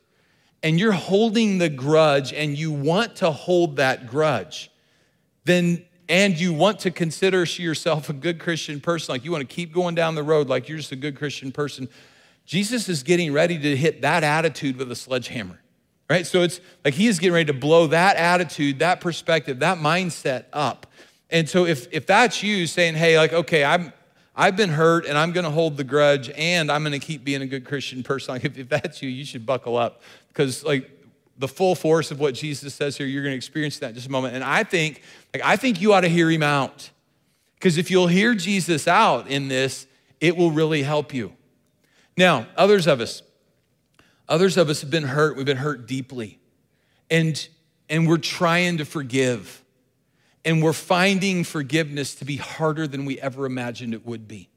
and 0.63 0.79
you're 0.79 0.93
holding 0.93 1.57
the 1.57 1.67
grudge 1.67 2.31
and 2.31 2.57
you 2.57 2.71
want 2.71 3.17
to 3.17 3.31
hold 3.31 3.75
that 3.75 4.07
grudge, 4.07 4.71
then 5.43 5.83
and 6.09 6.39
you 6.39 6.53
want 6.53 6.79
to 6.79 6.91
consider 6.91 7.43
yourself 7.43 8.09
a 8.09 8.13
good 8.13 8.39
Christian 8.39 8.79
person, 8.79 9.13
like 9.13 9.25
you 9.25 9.31
want 9.31 9.47
to 9.47 9.55
keep 9.55 9.73
going 9.73 9.95
down 9.95 10.15
the 10.15 10.23
road 10.23 10.47
like 10.47 10.69
you're 10.69 10.77
just 10.77 10.91
a 10.91 10.95
good 10.95 11.17
Christian 11.17 11.51
person, 11.51 11.89
Jesus 12.45 12.87
is 12.87 13.03
getting 13.03 13.33
ready 13.33 13.59
to 13.59 13.75
hit 13.75 14.01
that 14.01 14.23
attitude 14.23 14.77
with 14.77 14.89
a 14.89 14.95
sledgehammer, 14.95 15.59
right? 16.09 16.25
So 16.25 16.43
it's 16.43 16.61
like 16.85 16.93
he 16.93 17.07
is 17.07 17.19
getting 17.19 17.33
ready 17.33 17.45
to 17.45 17.53
blow 17.53 17.87
that 17.87 18.15
attitude, 18.15 18.79
that 18.79 19.01
perspective, 19.01 19.59
that 19.59 19.79
mindset 19.79 20.45
up. 20.53 20.87
And 21.29 21.49
so 21.49 21.65
if, 21.65 21.91
if 21.91 22.07
that's 22.07 22.41
you 22.41 22.67
saying, 22.67 22.95
hey, 22.95 23.17
like, 23.17 23.33
okay, 23.33 23.65
I'm, 23.65 23.91
I've 24.33 24.55
been 24.55 24.69
hurt 24.69 25.05
and 25.05 25.17
I'm 25.17 25.33
going 25.33 25.43
to 25.43 25.49
hold 25.49 25.75
the 25.75 25.83
grudge 25.83 26.29
and 26.37 26.71
I'm 26.71 26.83
going 26.83 26.97
to 26.97 27.05
keep 27.05 27.25
being 27.25 27.41
a 27.41 27.47
good 27.47 27.65
Christian 27.65 28.01
person. 28.01 28.35
Like 28.35 28.45
if, 28.45 28.57
if 28.57 28.69
that's 28.69 29.01
you, 29.01 29.09
you 29.09 29.25
should 29.25 29.45
buckle 29.45 29.75
up 29.75 30.01
because 30.29 30.63
like 30.63 30.89
the 31.37 31.47
full 31.47 31.75
force 31.75 32.11
of 32.11 32.19
what 32.19 32.33
Jesus 32.33 32.73
says 32.73 32.97
here, 32.97 33.05
you're 33.05 33.23
going 33.23 33.33
to 33.33 33.37
experience 33.37 33.79
that 33.79 33.89
in 33.89 33.95
just 33.95 34.07
a 34.07 34.11
moment. 34.11 34.35
And 34.35 34.43
I 34.43 34.63
think, 34.63 35.01
like, 35.33 35.43
I 35.43 35.55
think 35.55 35.81
you 35.81 35.93
ought 35.93 36.01
to 36.01 36.09
hear 36.09 36.29
him 36.29 36.43
out. 36.43 36.89
Because 37.55 37.77
if 37.77 37.89
you'll 37.89 38.07
hear 38.07 38.35
Jesus 38.35 38.87
out 38.87 39.27
in 39.27 39.47
this, 39.47 39.87
it 40.19 40.35
will 40.35 40.51
really 40.51 40.83
help 40.83 41.13
you. 41.13 41.33
Now, 42.15 42.47
others 42.55 42.87
of 42.87 43.01
us, 43.01 43.21
others 44.27 44.57
of 44.57 44.69
us 44.69 44.81
have 44.81 44.89
been 44.89 45.03
hurt. 45.03 45.35
We've 45.37 45.45
been 45.45 45.57
hurt 45.57 45.87
deeply. 45.87 46.39
And, 47.09 47.47
and 47.89 48.07
we're 48.07 48.17
trying 48.17 48.77
to 48.77 48.85
forgive. 48.85 49.63
And 50.43 50.61
we're 50.61 50.73
finding 50.73 51.43
forgiveness 51.43 52.15
to 52.15 52.25
be 52.25 52.37
harder 52.37 52.87
than 52.87 53.05
we 53.05 53.19
ever 53.19 53.45
imagined 53.45 53.93
it 53.93 54.05
would 54.05 54.27
be 54.27 54.49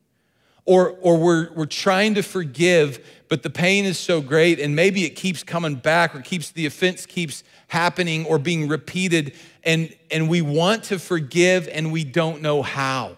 or, 0.71 0.97
or 1.00 1.17
we're, 1.17 1.53
we're 1.55 1.67
trying 1.67 2.15
to 2.15 2.23
forgive, 2.23 3.05
but 3.29 3.43
the 3.43 3.50
pain 3.50 3.85
is 3.85 3.99
so 3.99 4.21
great, 4.21 4.61
and 4.61 4.77
maybe 4.77 5.05
it 5.05 5.17
keeps 5.17 5.43
coming 5.43 5.75
back, 5.75 6.15
or 6.15 6.21
keeps 6.21 6.53
the 6.53 6.65
offense 6.65 7.07
keeps 7.07 7.43
happening 7.67 8.25
or 8.27 8.39
being 8.39 8.69
repeated, 8.69 9.35
and, 9.65 9.93
and 10.12 10.29
we 10.29 10.43
want 10.43 10.85
to 10.85 11.00
forgive 11.00 11.67
and 11.67 11.91
we 11.91 12.05
don't 12.05 12.41
know 12.41 12.62
how. 12.62 13.17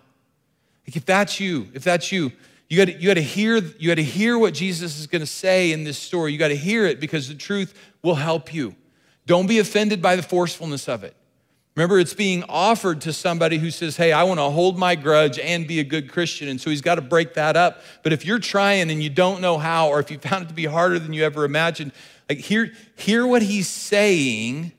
Like 0.86 0.96
if 0.96 1.04
that's 1.04 1.40
you, 1.40 1.68
if 1.74 1.84
that's 1.84 2.10
you, 2.10 2.32
you 2.70 2.86
got 2.86 3.02
you 3.02 3.12
to 3.12 3.20
hear 3.20 3.58
you 3.58 3.88
got 3.88 3.96
to 3.96 4.02
hear 4.02 4.38
what 4.38 4.54
Jesus 4.54 4.98
is 4.98 5.06
going 5.06 5.20
to 5.20 5.26
say 5.26 5.72
in 5.72 5.84
this 5.84 5.98
story. 5.98 6.32
You 6.32 6.38
got 6.38 6.48
to 6.48 6.56
hear 6.56 6.86
it 6.86 7.00
because 7.00 7.28
the 7.28 7.34
truth 7.34 7.74
will 8.02 8.14
help 8.14 8.54
you. 8.54 8.74
Don't 9.26 9.46
be 9.46 9.58
offended 9.58 10.00
by 10.00 10.16
the 10.16 10.22
forcefulness 10.22 10.88
of 10.88 11.04
it. 11.04 11.14
Remember, 11.74 11.98
it's 11.98 12.12
being 12.12 12.44
offered 12.48 13.00
to 13.02 13.12
somebody 13.14 13.56
who 13.56 13.70
says, 13.70 13.96
Hey, 13.96 14.12
I 14.12 14.24
want 14.24 14.38
to 14.38 14.50
hold 14.50 14.78
my 14.78 14.94
grudge 14.94 15.38
and 15.38 15.66
be 15.66 15.80
a 15.80 15.84
good 15.84 16.10
Christian. 16.10 16.48
And 16.48 16.60
so 16.60 16.68
he's 16.68 16.82
got 16.82 16.96
to 16.96 17.00
break 17.00 17.34
that 17.34 17.56
up. 17.56 17.80
But 18.02 18.12
if 18.12 18.26
you're 18.26 18.38
trying 18.38 18.90
and 18.90 19.02
you 19.02 19.08
don't 19.08 19.40
know 19.40 19.56
how, 19.56 19.88
or 19.88 19.98
if 19.98 20.10
you 20.10 20.18
found 20.18 20.44
it 20.44 20.48
to 20.48 20.54
be 20.54 20.66
harder 20.66 20.98
than 20.98 21.14
you 21.14 21.24
ever 21.24 21.44
imagined, 21.44 21.92
like 22.28 22.38
hear, 22.38 22.72
hear 22.96 23.26
what 23.26 23.40
he's 23.40 23.68
saying 23.68 24.72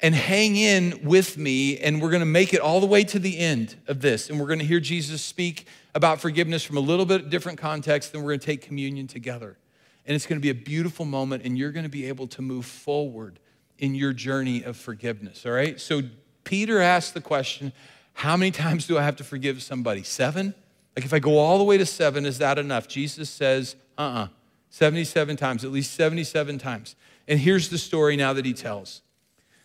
and 0.00 0.14
hang 0.14 0.56
in 0.56 1.00
with 1.04 1.36
me. 1.36 1.78
And 1.78 2.00
we're 2.00 2.10
going 2.10 2.20
to 2.20 2.26
make 2.26 2.54
it 2.54 2.60
all 2.60 2.80
the 2.80 2.86
way 2.86 3.04
to 3.04 3.18
the 3.18 3.38
end 3.38 3.76
of 3.86 4.00
this. 4.00 4.30
And 4.30 4.40
we're 4.40 4.46
going 4.46 4.58
to 4.60 4.64
hear 4.64 4.80
Jesus 4.80 5.20
speak 5.20 5.66
about 5.94 6.20
forgiveness 6.20 6.64
from 6.64 6.78
a 6.78 6.80
little 6.80 7.06
bit 7.06 7.28
different 7.28 7.58
context. 7.58 8.12
Then 8.12 8.22
we're 8.22 8.30
going 8.30 8.40
to 8.40 8.46
take 8.46 8.62
communion 8.62 9.06
together. 9.06 9.58
And 10.06 10.14
it's 10.14 10.26
going 10.26 10.38
to 10.38 10.42
be 10.42 10.50
a 10.50 10.54
beautiful 10.54 11.06
moment, 11.06 11.44
and 11.44 11.56
you're 11.56 11.72
going 11.72 11.84
to 11.84 11.90
be 11.90 12.06
able 12.06 12.26
to 12.28 12.42
move 12.42 12.66
forward 12.66 13.40
in 13.78 13.94
your 13.94 14.12
journey 14.12 14.62
of 14.62 14.76
forgiveness, 14.76 15.44
all 15.44 15.52
right? 15.52 15.80
So 15.80 16.02
Peter 16.44 16.80
asked 16.80 17.14
the 17.14 17.20
question 17.20 17.72
how 18.14 18.36
many 18.36 18.52
times 18.52 18.86
do 18.86 18.96
I 18.96 19.02
have 19.02 19.16
to 19.16 19.24
forgive 19.24 19.62
somebody? 19.62 20.04
Seven? 20.04 20.54
Like 20.96 21.04
if 21.04 21.12
I 21.12 21.18
go 21.18 21.38
all 21.38 21.58
the 21.58 21.64
way 21.64 21.76
to 21.76 21.86
seven, 21.86 22.24
is 22.24 22.38
that 22.38 22.58
enough? 22.58 22.86
Jesus 22.86 23.28
says, 23.28 23.76
uh 23.98 24.02
uh-uh. 24.02 24.24
uh 24.24 24.28
77 24.70 25.36
times, 25.36 25.64
at 25.64 25.70
least 25.70 25.94
77 25.94 26.58
times. 26.58 26.96
And 27.28 27.38
here's 27.38 27.68
the 27.68 27.78
story 27.78 28.16
now 28.16 28.32
that 28.32 28.44
he 28.44 28.52
tells. 28.52 29.02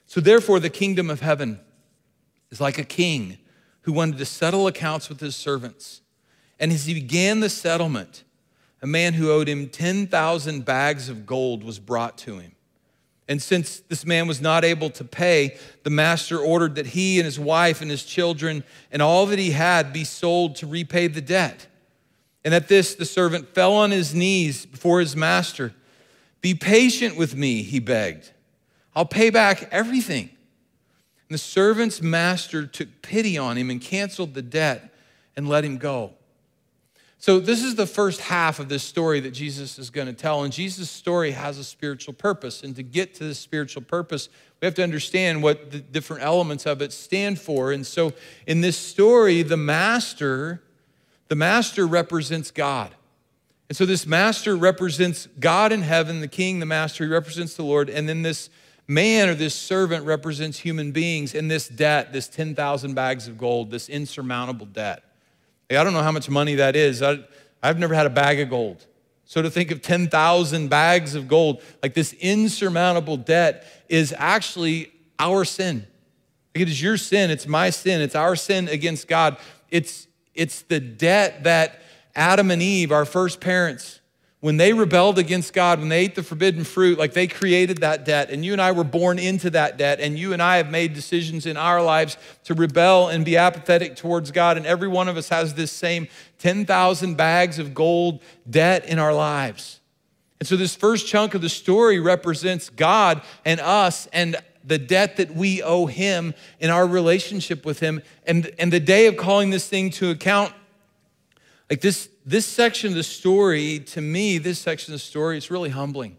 So, 0.05 0.21
therefore, 0.21 0.59
the 0.59 0.69
kingdom 0.69 1.09
of 1.09 1.21
heaven 1.21 1.59
is 2.51 2.61
like 2.61 2.77
a 2.77 2.83
king 2.83 3.37
who 3.81 3.93
wanted 3.93 4.17
to 4.19 4.25
settle 4.25 4.67
accounts 4.67 5.09
with 5.09 5.19
his 5.19 5.35
servants. 5.35 6.01
And 6.59 6.71
as 6.71 6.85
he 6.85 6.93
began 6.93 7.39
the 7.39 7.49
settlement, 7.49 8.23
a 8.81 8.87
man 8.87 9.13
who 9.13 9.31
owed 9.31 9.47
him 9.47 9.69
10,000 9.69 10.63
bags 10.63 11.09
of 11.09 11.25
gold 11.25 11.63
was 11.63 11.79
brought 11.79 12.17
to 12.19 12.37
him. 12.37 12.51
And 13.29 13.39
since 13.39 13.81
this 13.81 14.07
man 14.07 14.27
was 14.27 14.41
not 14.41 14.65
able 14.65 14.89
to 14.89 15.03
pay, 15.03 15.55
the 15.83 15.91
master 15.91 16.39
ordered 16.39 16.75
that 16.75 16.87
he 16.87 17.19
and 17.19 17.25
his 17.25 17.39
wife 17.39 17.79
and 17.79 17.91
his 17.91 18.03
children 18.03 18.63
and 18.91 19.03
all 19.03 19.27
that 19.27 19.37
he 19.37 19.51
had 19.51 19.93
be 19.93 20.03
sold 20.03 20.55
to 20.57 20.67
repay 20.67 21.05
the 21.05 21.21
debt. 21.21 21.67
And 22.43 22.55
at 22.55 22.67
this, 22.67 22.95
the 22.95 23.05
servant 23.05 23.53
fell 23.53 23.75
on 23.75 23.91
his 23.91 24.15
knees 24.15 24.65
before 24.65 24.99
his 24.99 25.15
master. 25.15 25.75
Be 26.41 26.55
patient 26.55 27.17
with 27.17 27.35
me, 27.35 27.61
he 27.61 27.79
begged. 27.79 28.31
I'll 28.95 29.05
pay 29.05 29.29
back 29.29 29.69
everything. 29.71 30.29
And 31.27 31.35
the 31.35 31.37
servant's 31.37 32.01
master 32.01 32.65
took 32.65 33.03
pity 33.03 33.37
on 33.37 33.57
him 33.57 33.69
and 33.69 33.79
canceled 33.79 34.33
the 34.33 34.41
debt 34.41 34.91
and 35.35 35.47
let 35.47 35.63
him 35.63 35.77
go. 35.77 36.15
So, 37.21 37.41
this 37.41 37.65
is 37.65 37.75
the 37.75 37.85
first 37.85 38.21
half 38.21 38.59
of 38.59 38.69
this 38.69 38.81
story 38.81 39.19
that 39.19 39.31
Jesus 39.31 39.77
is 39.77 39.89
going 39.89 40.07
to 40.07 40.13
tell. 40.13 40.43
And 40.43 40.53
Jesus' 40.53 40.89
story 40.89 41.31
has 41.31 41.57
a 41.57 41.65
spiritual 41.65 42.13
purpose. 42.13 42.63
And 42.63 42.73
to 42.77 42.81
get 42.81 43.13
to 43.15 43.25
this 43.25 43.37
spiritual 43.37 43.81
purpose, 43.81 44.29
we 44.61 44.65
have 44.65 44.75
to 44.75 44.83
understand 44.83 45.43
what 45.43 45.69
the 45.69 45.79
different 45.79 46.23
elements 46.23 46.65
of 46.65 46.81
it 46.81 46.93
stand 46.93 47.37
for. 47.37 47.73
And 47.73 47.85
so, 47.85 48.13
in 48.47 48.61
this 48.61 48.77
story, 48.77 49.41
the 49.41 49.57
master, 49.57 50.61
the 51.27 51.35
master 51.35 51.85
represents 51.85 52.51
God. 52.51 52.95
And 53.67 53.75
so, 53.75 53.85
this 53.85 54.07
master 54.07 54.55
represents 54.55 55.27
God 55.41 55.73
in 55.73 55.81
heaven, 55.81 56.21
the 56.21 56.27
king, 56.29 56.59
the 56.59 56.65
master, 56.65 57.03
he 57.03 57.11
represents 57.11 57.53
the 57.53 57.63
Lord. 57.63 57.89
And 57.89 58.07
then 58.07 58.21
this 58.21 58.49
man 58.87 59.27
or 59.27 59.35
this 59.35 59.55
servant 59.55 60.05
represents 60.05 60.59
human 60.59 60.93
beings. 60.93 61.35
And 61.35 61.51
this 61.51 61.67
debt, 61.67 62.13
this 62.13 62.29
10,000 62.29 62.93
bags 62.93 63.27
of 63.27 63.37
gold, 63.37 63.71
this 63.71 63.89
insurmountable 63.89 64.67
debt. 64.67 65.03
I 65.71 65.83
don't 65.83 65.93
know 65.93 66.01
how 66.01 66.11
much 66.11 66.29
money 66.29 66.55
that 66.55 66.75
is. 66.75 67.01
I, 67.01 67.19
I've 67.61 67.77
never 67.77 67.93
had 67.93 68.05
a 68.05 68.09
bag 68.09 68.39
of 68.39 68.49
gold. 68.49 68.85
So 69.25 69.43
to 69.43 69.51
think 69.51 69.69
of 69.69 69.83
10,000 69.83 70.69
bags 70.69 71.13
of 71.13 71.27
gold, 71.27 71.61
like 71.83 71.93
this 71.93 72.13
insurmountable 72.13 73.17
debt, 73.17 73.83
is 73.87 74.13
actually 74.17 74.91
our 75.19 75.45
sin. 75.45 75.85
It 76.55 76.67
is 76.67 76.81
your 76.81 76.97
sin, 76.97 77.29
it's 77.29 77.45
my 77.47 77.69
sin, 77.69 78.01
it's 78.01 78.15
our 78.15 78.35
sin 78.35 78.67
against 78.67 79.07
God. 79.07 79.37
It's, 79.69 80.07
it's 80.33 80.63
the 80.63 80.79
debt 80.79 81.43
that 81.43 81.81
Adam 82.15 82.49
and 82.49 82.61
Eve, 82.61 82.91
our 82.91 83.05
first 83.05 83.39
parents, 83.39 83.98
when 84.41 84.55
they 84.55 84.71
rebelled 84.71 85.19
against 85.19 85.51
God, 85.51 85.79
when 85.79 85.89
they 85.89 85.99
ate 85.99 86.15
the 86.15 86.23
forbidden 86.23 86.63
fruit, 86.63 86.97
like 86.97 87.13
they 87.13 87.27
created 87.27 87.79
that 87.79 88.05
debt, 88.05 88.29
and 88.29 88.45
you 88.45 88.53
and 88.53 88.61
I 88.61 88.71
were 88.71 88.85
born 88.85 89.19
into 89.19 89.49
that 89.49 89.77
debt, 89.77 89.99
and 89.99 90.17
you 90.17 90.31
and 90.31 90.41
I 90.41 90.57
have 90.57 90.71
made 90.71 90.93
decisions 90.93 91.45
in 91.45 91.57
our 91.57 91.83
lives 91.83 92.17
to 92.45 92.53
rebel 92.53 93.09
and 93.09 93.25
be 93.25 93.35
apathetic 93.35 93.97
towards 93.97 94.31
God, 94.31 94.55
and 94.55 94.65
every 94.65 94.87
one 94.87 95.09
of 95.09 95.17
us 95.17 95.27
has 95.29 95.55
this 95.55 95.73
same 95.73 96.07
10,000 96.37 97.15
bags 97.17 97.59
of 97.59 97.73
gold 97.73 98.21
debt 98.49 98.85
in 98.85 98.97
our 98.97 99.13
lives. 99.13 99.81
And 100.39 100.47
so, 100.47 100.55
this 100.55 100.73
first 100.73 101.05
chunk 101.05 101.33
of 101.33 101.41
the 101.41 101.49
story 101.49 101.99
represents 101.99 102.69
God 102.69 103.21
and 103.43 103.59
us 103.59 104.07
and 104.13 104.37
the 104.63 104.77
debt 104.77 105.17
that 105.17 105.35
we 105.35 105.61
owe 105.61 105.85
Him 105.85 106.33
in 106.61 106.69
our 106.69 106.87
relationship 106.87 107.65
with 107.65 107.81
Him. 107.81 108.01
And, 108.25 108.49
and 108.57 108.71
the 108.71 108.79
day 108.79 109.07
of 109.07 109.17
calling 109.17 109.49
this 109.49 109.67
thing 109.67 109.89
to 109.91 110.11
account, 110.11 110.53
like 111.69 111.81
this, 111.81 112.09
this 112.25 112.45
section 112.45 112.89
of 112.89 112.95
the 112.95 113.03
story, 113.03 113.79
to 113.79 114.01
me, 114.01 114.37
this 114.37 114.59
section 114.59 114.93
of 114.93 114.99
the 114.99 115.05
story, 115.05 115.37
it's 115.37 115.51
really 115.51 115.69
humbling 115.69 116.17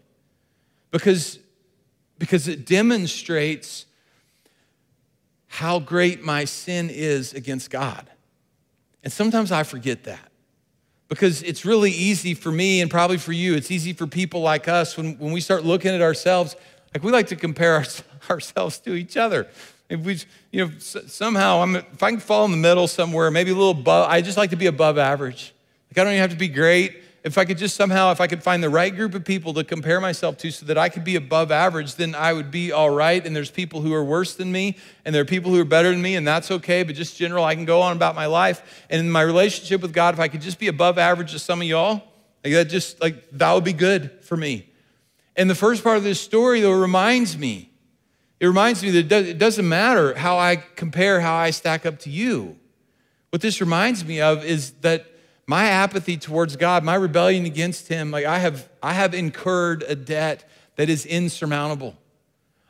because, 0.91 1.39
because 2.19 2.47
it 2.47 2.65
demonstrates 2.65 3.85
how 5.47 5.79
great 5.79 6.23
my 6.23 6.45
sin 6.45 6.89
is 6.89 7.33
against 7.33 7.69
God. 7.69 8.09
And 9.03 9.11
sometimes 9.11 9.51
I 9.51 9.63
forget 9.63 10.05
that 10.05 10.31
because 11.09 11.43
it's 11.43 11.65
really 11.65 11.91
easy 11.91 12.33
for 12.33 12.53
me 12.53 12.79
and 12.79 12.89
probably 12.89 13.17
for 13.17 13.33
you, 13.33 13.55
it's 13.55 13.69
easy 13.69 13.91
for 13.91 14.07
people 14.07 14.39
like 14.39 14.69
us 14.69 14.95
when, 14.95 15.17
when 15.17 15.33
we 15.33 15.41
start 15.41 15.65
looking 15.65 15.91
at 15.91 16.01
ourselves, 16.01 16.55
like 16.93 17.03
we 17.03 17.11
like 17.11 17.27
to 17.27 17.35
compare 17.35 17.75
our, 17.75 17.85
ourselves 18.29 18.79
to 18.79 18.93
each 18.93 19.17
other. 19.17 19.49
If 19.91 19.99
we, 19.99 20.17
you 20.51 20.65
know, 20.65 20.71
somehow, 20.79 21.61
I'm, 21.61 21.75
if 21.75 22.01
I 22.01 22.11
can 22.11 22.21
fall 22.21 22.45
in 22.45 22.51
the 22.51 22.57
middle 22.57 22.87
somewhere, 22.87 23.29
maybe 23.29 23.51
a 23.51 23.53
little 23.53 23.71
above, 23.71 24.09
I 24.09 24.21
just 24.21 24.37
like 24.37 24.51
to 24.51 24.55
be 24.55 24.67
above 24.67 24.97
average. 24.97 25.53
Like, 25.89 25.97
I 25.97 26.03
don't 26.05 26.13
even 26.13 26.21
have 26.21 26.31
to 26.31 26.37
be 26.37 26.47
great. 26.47 27.01
If 27.25 27.37
I 27.37 27.43
could 27.43 27.57
just 27.57 27.75
somehow, 27.75 28.11
if 28.11 28.21
I 28.21 28.27
could 28.27 28.41
find 28.41 28.63
the 28.63 28.69
right 28.69 28.95
group 28.95 29.13
of 29.15 29.25
people 29.25 29.53
to 29.55 29.65
compare 29.65 29.99
myself 29.99 30.37
to 30.37 30.51
so 30.51 30.65
that 30.67 30.77
I 30.77 30.87
could 30.87 31.03
be 31.03 31.17
above 31.17 31.51
average, 31.51 31.95
then 31.95 32.15
I 32.15 32.31
would 32.31 32.51
be 32.51 32.71
all 32.71 32.89
right. 32.89 33.23
And 33.23 33.35
there's 33.35 33.51
people 33.51 33.81
who 33.81 33.93
are 33.93 34.03
worse 34.03 34.33
than 34.33 34.49
me, 34.49 34.77
and 35.03 35.13
there 35.13 35.23
are 35.23 35.25
people 35.25 35.51
who 35.51 35.59
are 35.59 35.65
better 35.65 35.91
than 35.91 36.01
me, 36.01 36.15
and 36.15 36.25
that's 36.25 36.51
okay. 36.51 36.83
But 36.83 36.95
just 36.95 37.17
general, 37.17 37.43
I 37.43 37.55
can 37.55 37.65
go 37.65 37.81
on 37.81 37.93
about 37.93 38.15
my 38.15 38.27
life. 38.27 38.85
And 38.89 39.01
in 39.01 39.11
my 39.11 39.23
relationship 39.23 39.81
with 39.81 39.91
God, 39.91 40.13
if 40.13 40.21
I 40.21 40.29
could 40.29 40.41
just 40.41 40.57
be 40.57 40.69
above 40.69 40.97
average 40.97 41.33
to 41.33 41.39
some 41.39 41.59
of 41.59 41.67
y'all, 41.67 42.01
like 42.45 42.53
that 42.53 42.69
just 42.69 43.01
like 43.01 43.29
that 43.31 43.51
would 43.51 43.65
be 43.65 43.73
good 43.73 44.09
for 44.21 44.37
me. 44.37 44.69
And 45.35 45.49
the 45.49 45.55
first 45.55 45.83
part 45.83 45.97
of 45.97 46.03
this 46.03 46.21
story, 46.21 46.61
though, 46.61 46.79
reminds 46.79 47.37
me. 47.37 47.70
It 48.41 48.47
reminds 48.47 48.81
me 48.81 48.89
that 48.89 49.11
it 49.11 49.37
doesn't 49.37 49.69
matter 49.69 50.15
how 50.15 50.39
I 50.39 50.55
compare, 50.55 51.21
how 51.21 51.35
I 51.35 51.51
stack 51.51 51.85
up 51.85 51.99
to 51.99 52.09
you. 52.09 52.57
What 53.29 53.39
this 53.39 53.61
reminds 53.61 54.03
me 54.03 54.19
of 54.19 54.43
is 54.43 54.71
that 54.81 55.05
my 55.45 55.65
apathy 55.65 56.17
towards 56.17 56.55
God, 56.55 56.83
my 56.83 56.95
rebellion 56.95 57.45
against 57.45 57.87
Him, 57.87 58.09
like 58.09 58.25
I 58.25 58.39
have, 58.39 58.67
I 58.81 58.93
have 58.93 59.13
incurred 59.13 59.83
a 59.83 59.93
debt 59.93 60.49
that 60.75 60.89
is 60.89 61.05
insurmountable. 61.05 61.95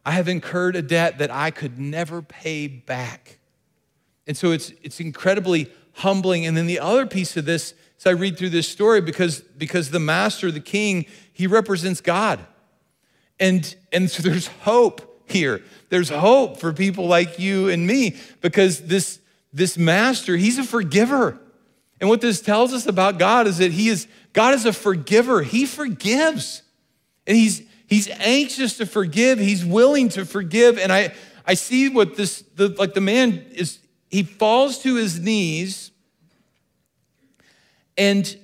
I 0.05 0.11
have 0.11 0.27
incurred 0.27 0.75
a 0.75 0.81
debt 0.81 1.19
that 1.19 1.31
I 1.31 1.51
could 1.51 1.79
never 1.79 2.21
pay 2.21 2.67
back. 2.67 3.39
And 4.27 4.35
so 4.35 4.51
it's, 4.51 4.73
it's 4.83 4.99
incredibly 4.99 5.71
humbling. 5.93 6.45
And 6.45 6.57
then 6.57 6.67
the 6.67 6.81
other 6.81 7.05
piece 7.05 7.37
of 7.37 7.45
this, 7.45 7.75
as 7.97 8.07
I 8.07 8.11
read 8.11 8.37
through 8.37 8.49
this 8.49 8.67
story, 8.67 8.99
because, 8.99 9.39
because 9.39 9.91
the 9.91 9.99
master, 10.01 10.51
the 10.51 10.59
king, 10.59 11.05
he 11.31 11.47
represents 11.47 12.01
God. 12.01 12.45
And, 13.39 13.73
and 13.93 14.11
so 14.11 14.21
there's 14.29 14.47
hope 14.47 15.07
here. 15.27 15.63
There's 15.89 16.09
hope 16.09 16.57
for 16.57 16.73
people 16.73 17.07
like 17.07 17.39
you 17.39 17.69
and 17.69 17.85
me 17.85 18.17
because 18.41 18.81
this, 18.81 19.19
this 19.53 19.77
master, 19.77 20.37
he's 20.37 20.57
a 20.57 20.63
forgiver. 20.63 21.39
And 22.01 22.09
what 22.09 22.19
this 22.19 22.41
tells 22.41 22.73
us 22.73 22.87
about 22.87 23.19
God 23.19 23.45
is 23.45 23.59
that 23.59 23.71
He 23.71 23.87
is 23.87 24.07
God 24.33 24.55
is 24.55 24.65
a 24.65 24.73
forgiver. 24.73 25.43
He 25.43 25.67
forgives. 25.67 26.63
And 27.27 27.37
He's 27.37 27.61
He's 27.85 28.09
anxious 28.09 28.77
to 28.77 28.87
forgive. 28.87 29.37
He's 29.37 29.63
willing 29.63 30.09
to 30.09 30.25
forgive. 30.25 30.79
And 30.79 30.91
I 30.91 31.13
I 31.45 31.53
see 31.53 31.89
what 31.89 32.17
this 32.17 32.43
the, 32.55 32.69
like 32.69 32.95
the 32.95 33.01
man 33.01 33.45
is 33.51 33.79
he 34.09 34.23
falls 34.23 34.79
to 34.79 34.95
his 34.95 35.19
knees 35.19 35.91
and 37.97 38.35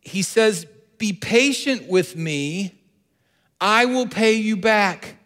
he 0.00 0.22
says, 0.22 0.66
Be 0.98 1.12
patient 1.12 1.88
with 1.88 2.16
me. 2.16 2.74
I 3.60 3.86
will 3.86 4.06
pay 4.06 4.34
you 4.34 4.56
back. 4.56 5.16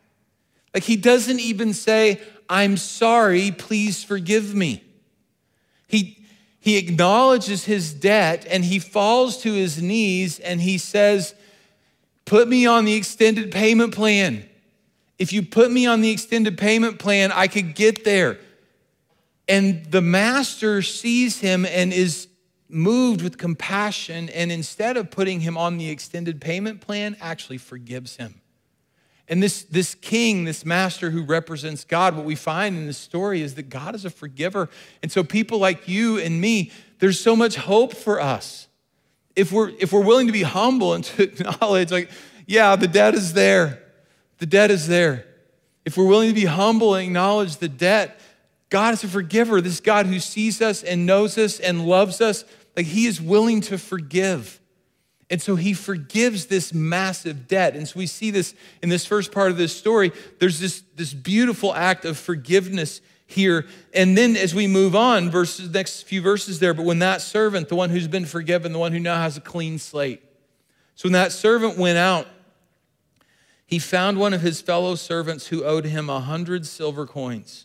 Like 0.74 0.84
he 0.84 0.96
doesn't 0.96 1.40
even 1.40 1.74
say, 1.74 2.20
I'm 2.48 2.76
sorry, 2.76 3.50
please 3.50 4.04
forgive 4.04 4.54
me. 4.54 4.84
He, 5.86 6.24
he 6.58 6.76
acknowledges 6.76 7.64
his 7.64 7.92
debt 7.92 8.46
and 8.48 8.64
he 8.64 8.78
falls 8.78 9.38
to 9.42 9.52
his 9.52 9.82
knees 9.82 10.38
and 10.38 10.60
he 10.60 10.78
says, 10.78 11.34
Put 12.24 12.48
me 12.48 12.66
on 12.66 12.84
the 12.84 12.94
extended 12.94 13.50
payment 13.50 13.94
plan. 13.94 14.48
If 15.18 15.32
you 15.32 15.42
put 15.42 15.70
me 15.70 15.86
on 15.86 16.00
the 16.00 16.10
extended 16.10 16.56
payment 16.56 16.98
plan, 16.98 17.32
I 17.32 17.46
could 17.46 17.74
get 17.74 18.04
there. 18.04 18.38
And 19.48 19.84
the 19.86 20.00
master 20.00 20.82
sees 20.82 21.40
him 21.40 21.66
and 21.66 21.92
is 21.92 22.28
moved 22.68 23.22
with 23.22 23.38
compassion, 23.38 24.28
and 24.30 24.50
instead 24.50 24.96
of 24.96 25.10
putting 25.10 25.40
him 25.40 25.58
on 25.58 25.76
the 25.78 25.90
extended 25.90 26.40
payment 26.40 26.80
plan, 26.80 27.16
actually 27.20 27.58
forgives 27.58 28.16
him. 28.16 28.41
And 29.28 29.42
this, 29.42 29.62
this 29.64 29.94
king, 29.94 30.44
this 30.44 30.64
master 30.64 31.10
who 31.10 31.22
represents 31.22 31.84
God, 31.84 32.16
what 32.16 32.24
we 32.24 32.34
find 32.34 32.76
in 32.76 32.86
this 32.86 32.98
story 32.98 33.40
is 33.40 33.54
that 33.54 33.68
God 33.68 33.94
is 33.94 34.04
a 34.04 34.10
forgiver. 34.10 34.68
And 35.02 35.12
so, 35.12 35.22
people 35.22 35.58
like 35.58 35.88
you 35.88 36.18
and 36.18 36.40
me, 36.40 36.72
there's 36.98 37.20
so 37.20 37.36
much 37.36 37.56
hope 37.56 37.94
for 37.94 38.20
us. 38.20 38.68
If 39.34 39.52
we're, 39.52 39.70
if 39.78 39.92
we're 39.92 40.04
willing 40.04 40.26
to 40.26 40.32
be 40.32 40.42
humble 40.42 40.94
and 40.94 41.04
to 41.04 41.22
acknowledge, 41.22 41.90
like, 41.90 42.10
yeah, 42.46 42.76
the 42.76 42.88
debt 42.88 43.14
is 43.14 43.32
there. 43.32 43.82
The 44.38 44.46
debt 44.46 44.70
is 44.70 44.88
there. 44.88 45.26
If 45.84 45.96
we're 45.96 46.06
willing 46.06 46.28
to 46.28 46.34
be 46.34 46.44
humble 46.44 46.94
and 46.94 47.06
acknowledge 47.06 47.56
the 47.56 47.68
debt, 47.68 48.20
God 48.70 48.94
is 48.94 49.04
a 49.04 49.08
forgiver. 49.08 49.60
This 49.60 49.80
God 49.80 50.06
who 50.06 50.18
sees 50.18 50.60
us 50.60 50.82
and 50.82 51.06
knows 51.06 51.38
us 51.38 51.60
and 51.60 51.86
loves 51.86 52.20
us, 52.20 52.44
like, 52.76 52.86
He 52.86 53.06
is 53.06 53.20
willing 53.20 53.60
to 53.62 53.78
forgive. 53.78 54.60
And 55.32 55.40
so 55.40 55.56
he 55.56 55.72
forgives 55.72 56.44
this 56.44 56.74
massive 56.74 57.48
debt. 57.48 57.74
And 57.74 57.88
so 57.88 57.98
we 57.98 58.06
see 58.06 58.30
this 58.30 58.54
in 58.82 58.90
this 58.90 59.06
first 59.06 59.32
part 59.32 59.50
of 59.50 59.56
this 59.56 59.74
story. 59.74 60.12
There's 60.38 60.60
this, 60.60 60.82
this 60.94 61.14
beautiful 61.14 61.74
act 61.74 62.04
of 62.04 62.18
forgiveness 62.18 63.00
here. 63.26 63.66
And 63.94 64.14
then 64.14 64.36
as 64.36 64.54
we 64.54 64.66
move 64.66 64.94
on, 64.94 65.30
verses 65.30 65.70
next 65.70 66.02
few 66.02 66.20
verses 66.20 66.60
there, 66.60 66.74
but 66.74 66.84
when 66.84 66.98
that 66.98 67.22
servant, 67.22 67.70
the 67.70 67.76
one 67.76 67.88
who's 67.88 68.08
been 68.08 68.26
forgiven, 68.26 68.74
the 68.74 68.78
one 68.78 68.92
who 68.92 69.00
now 69.00 69.22
has 69.22 69.38
a 69.38 69.40
clean 69.40 69.78
slate. 69.78 70.22
So 70.96 71.06
when 71.06 71.14
that 71.14 71.32
servant 71.32 71.78
went 71.78 71.96
out, 71.96 72.28
he 73.64 73.78
found 73.78 74.18
one 74.18 74.34
of 74.34 74.42
his 74.42 74.60
fellow 74.60 74.96
servants 74.96 75.46
who 75.46 75.64
owed 75.64 75.86
him 75.86 76.10
a 76.10 76.20
hundred 76.20 76.66
silver 76.66 77.06
coins. 77.06 77.64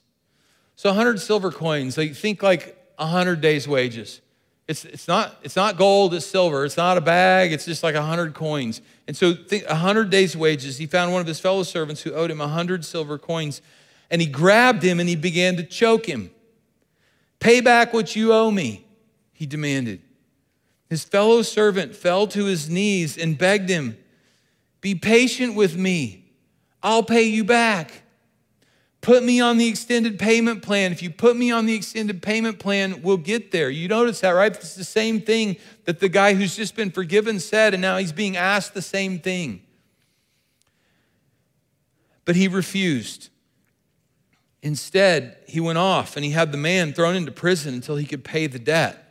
So 0.77 0.91
a 0.91 0.93
hundred 0.93 1.19
silver 1.19 1.51
coins, 1.51 1.97
like 1.97 2.15
think 2.15 2.41
like 2.41 2.77
a 2.97 3.07
hundred 3.07 3.41
days' 3.41 3.67
wages. 3.67 4.21
It's, 4.67 4.83
it's, 4.83 5.07
not, 5.07 5.37
it's 5.43 5.55
not 5.55 5.77
gold, 5.77 6.13
it's 6.13 6.25
silver. 6.25 6.65
It's 6.65 6.75
not 6.75 6.97
a 6.97 7.01
bag, 7.01 7.53
it's 7.53 7.65
just 7.65 7.83
like 7.83 7.95
a 7.95 7.99
100 7.99 8.33
coins. 8.33 8.81
And 9.07 9.15
so, 9.15 9.35
a 9.51 9.61
100 9.67 10.09
days' 10.09 10.35
wages. 10.35 10.77
He 10.77 10.85
found 10.87 11.13
one 11.13 11.21
of 11.21 11.27
his 11.27 11.39
fellow 11.39 11.63
servants 11.63 12.01
who 12.01 12.13
owed 12.13 12.29
him 12.29 12.41
a 12.41 12.45
100 12.45 12.83
silver 12.83 13.17
coins, 13.17 13.61
and 14.11 14.21
he 14.21 14.27
grabbed 14.27 14.83
him 14.83 14.99
and 14.99 15.07
he 15.07 15.15
began 15.15 15.55
to 15.55 15.63
choke 15.63 16.05
him. 16.05 16.31
Pay 17.39 17.61
back 17.61 17.93
what 17.93 18.15
you 18.15 18.33
owe 18.33 18.51
me, 18.51 18.85
he 19.31 19.45
demanded. 19.45 20.01
His 20.89 21.03
fellow 21.03 21.41
servant 21.43 21.95
fell 21.95 22.27
to 22.27 22.45
his 22.45 22.69
knees 22.69 23.17
and 23.17 23.37
begged 23.37 23.69
him, 23.69 23.97
Be 24.81 24.95
patient 24.95 25.55
with 25.55 25.77
me, 25.77 26.25
I'll 26.83 27.03
pay 27.03 27.23
you 27.23 27.43
back. 27.43 28.03
Put 29.01 29.23
me 29.23 29.39
on 29.39 29.57
the 29.57 29.67
extended 29.67 30.19
payment 30.19 30.61
plan. 30.63 30.91
If 30.91 31.01
you 31.01 31.09
put 31.09 31.37
me 31.37 31.51
on 31.51 31.65
the 31.65 31.75
extended 31.75 32.21
payment 32.21 32.59
plan, 32.59 33.01
we'll 33.01 33.17
get 33.17 33.51
there. 33.51 33.69
You 33.69 33.87
notice 33.87 34.19
that, 34.21 34.31
right? 34.31 34.53
It's 34.53 34.75
the 34.75 34.83
same 34.83 35.21
thing 35.21 35.57
that 35.85 35.99
the 35.99 36.09
guy 36.09 36.33
who's 36.33 36.55
just 36.55 36.75
been 36.75 36.91
forgiven 36.91 37.39
said, 37.39 37.73
and 37.73 37.81
now 37.81 37.97
he's 37.97 38.11
being 38.11 38.35
asked 38.35 38.73
the 38.73 38.81
same 38.81 39.19
thing. 39.19 39.61
But 42.25 42.35
he 42.35 42.47
refused. 42.47 43.29
Instead, 44.61 45.37
he 45.47 45.59
went 45.59 45.77
off 45.77 46.17
and 46.17 46.25
he 46.25 46.31
had 46.31 46.51
the 46.51 46.57
man 46.57 46.91
thrown 46.91 47.15
into 47.15 47.31
prison 47.31 47.73
until 47.73 47.95
he 47.95 48.05
could 48.05 48.23
pay 48.23 48.47
the 48.47 48.59
debt. 48.59 49.03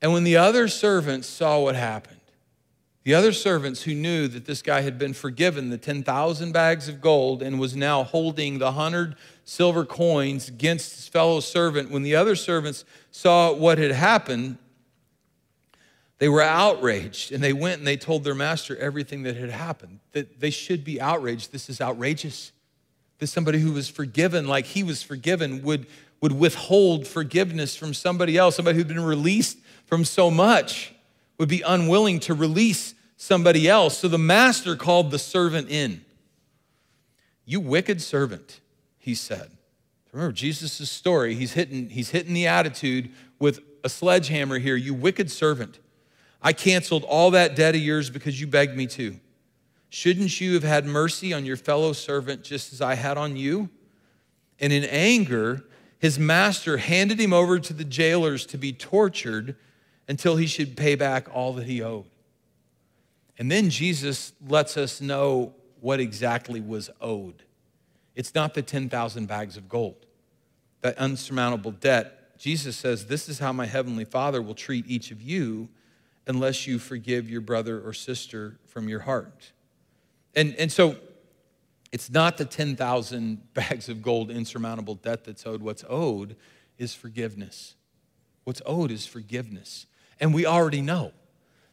And 0.00 0.12
when 0.12 0.22
the 0.22 0.36
other 0.36 0.68
servants 0.68 1.26
saw 1.26 1.60
what 1.60 1.74
happened, 1.74 2.20
the 3.04 3.12
other 3.12 3.32
servants 3.32 3.82
who 3.82 3.94
knew 3.94 4.28
that 4.28 4.46
this 4.46 4.62
guy 4.62 4.80
had 4.80 4.98
been 4.98 5.12
forgiven 5.12 5.68
the 5.68 5.76
10,000 5.76 6.52
bags 6.52 6.88
of 6.88 7.02
gold 7.02 7.42
and 7.42 7.60
was 7.60 7.76
now 7.76 8.02
holding 8.02 8.58
the 8.58 8.64
100 8.66 9.14
silver 9.44 9.84
coins 9.84 10.48
against 10.48 10.96
his 10.96 11.06
fellow 11.06 11.40
servant, 11.40 11.90
when 11.90 12.02
the 12.02 12.16
other 12.16 12.34
servants 12.34 12.86
saw 13.10 13.52
what 13.52 13.76
had 13.76 13.90
happened, 13.90 14.56
they 16.18 16.30
were 16.30 16.40
outraged 16.40 17.30
and 17.30 17.44
they 17.44 17.52
went 17.52 17.78
and 17.78 17.86
they 17.86 17.98
told 17.98 18.24
their 18.24 18.34
master 18.34 18.74
everything 18.78 19.24
that 19.24 19.36
had 19.36 19.50
happened. 19.50 20.00
That 20.12 20.40
they 20.40 20.50
should 20.50 20.82
be 20.82 20.98
outraged. 20.98 21.52
This 21.52 21.68
is 21.68 21.82
outrageous. 21.82 22.52
That 23.18 23.26
somebody 23.26 23.58
who 23.58 23.72
was 23.72 23.90
forgiven 23.90 24.48
like 24.48 24.64
he 24.64 24.82
was 24.82 25.02
forgiven 25.02 25.62
would, 25.62 25.86
would 26.22 26.32
withhold 26.32 27.06
forgiveness 27.06 27.76
from 27.76 27.92
somebody 27.92 28.38
else, 28.38 28.56
somebody 28.56 28.78
who'd 28.78 28.88
been 28.88 29.04
released 29.04 29.58
from 29.84 30.06
so 30.06 30.30
much 30.30 30.93
would 31.38 31.48
be 31.48 31.62
unwilling 31.62 32.20
to 32.20 32.34
release 32.34 32.94
somebody 33.16 33.68
else. 33.68 33.98
So 33.98 34.08
the 34.08 34.18
master 34.18 34.76
called 34.76 35.10
the 35.10 35.18
servant 35.18 35.70
in. 35.70 36.04
You 37.44 37.60
wicked 37.60 38.00
servant, 38.00 38.60
he 38.98 39.14
said. 39.14 39.50
Remember 40.12 40.32
Jesus' 40.32 40.88
story. 40.90 41.34
He's 41.34 41.52
hitting, 41.52 41.90
he's 41.90 42.10
hitting 42.10 42.34
the 42.34 42.46
attitude 42.46 43.10
with 43.38 43.60
a 43.82 43.88
sledgehammer 43.88 44.58
here. 44.58 44.76
You 44.76 44.94
wicked 44.94 45.30
servant. 45.30 45.80
I 46.40 46.52
canceled 46.52 47.04
all 47.04 47.30
that 47.32 47.56
debt 47.56 47.74
of 47.74 47.80
yours 47.80 48.10
because 48.10 48.40
you 48.40 48.46
begged 48.46 48.76
me 48.76 48.86
to. 48.88 49.18
Shouldn't 49.90 50.40
you 50.40 50.54
have 50.54 50.62
had 50.62 50.86
mercy 50.86 51.32
on 51.32 51.44
your 51.44 51.56
fellow 51.56 51.92
servant 51.92 52.42
just 52.42 52.72
as 52.72 52.80
I 52.80 52.94
had 52.94 53.16
on 53.16 53.36
you? 53.36 53.70
And 54.60 54.72
in 54.72 54.84
anger, 54.84 55.64
his 55.98 56.18
master 56.18 56.76
handed 56.76 57.18
him 57.18 57.32
over 57.32 57.58
to 57.58 57.72
the 57.72 57.84
jailers 57.84 58.46
to 58.46 58.58
be 58.58 58.72
tortured 58.72 59.56
until 60.08 60.36
he 60.36 60.46
should 60.46 60.76
pay 60.76 60.94
back 60.94 61.28
all 61.32 61.52
that 61.54 61.66
he 61.66 61.82
owed. 61.82 62.06
And 63.38 63.50
then 63.50 63.70
Jesus 63.70 64.32
lets 64.46 64.76
us 64.76 65.00
know 65.00 65.54
what 65.80 66.00
exactly 66.00 66.60
was 66.60 66.90
owed. 67.00 67.42
It's 68.14 68.34
not 68.34 68.54
the 68.54 68.62
10,000 68.62 69.26
bags 69.26 69.56
of 69.56 69.68
gold, 69.68 70.06
that 70.82 70.96
unsurmountable 70.98 71.72
debt. 71.72 72.38
Jesus 72.38 72.76
says, 72.76 73.06
This 73.06 73.28
is 73.28 73.38
how 73.38 73.52
my 73.52 73.66
heavenly 73.66 74.04
Father 74.04 74.40
will 74.40 74.54
treat 74.54 74.86
each 74.86 75.10
of 75.10 75.20
you 75.20 75.68
unless 76.26 76.66
you 76.66 76.78
forgive 76.78 77.28
your 77.28 77.40
brother 77.40 77.80
or 77.80 77.92
sister 77.92 78.58
from 78.66 78.88
your 78.88 79.00
heart. 79.00 79.52
And, 80.34 80.54
and 80.56 80.70
so 80.70 80.96
it's 81.92 82.10
not 82.10 82.36
the 82.36 82.44
10,000 82.44 83.54
bags 83.54 83.88
of 83.88 84.02
gold 84.02 84.30
insurmountable 84.30 84.94
debt 84.96 85.24
that's 85.24 85.46
owed. 85.46 85.62
What's 85.62 85.84
owed 85.88 86.36
is 86.78 86.94
forgiveness. 86.94 87.74
What's 88.44 88.62
owed 88.66 88.90
is 88.90 89.06
forgiveness. 89.06 89.86
And 90.20 90.34
we 90.34 90.46
already 90.46 90.80
know. 90.80 91.12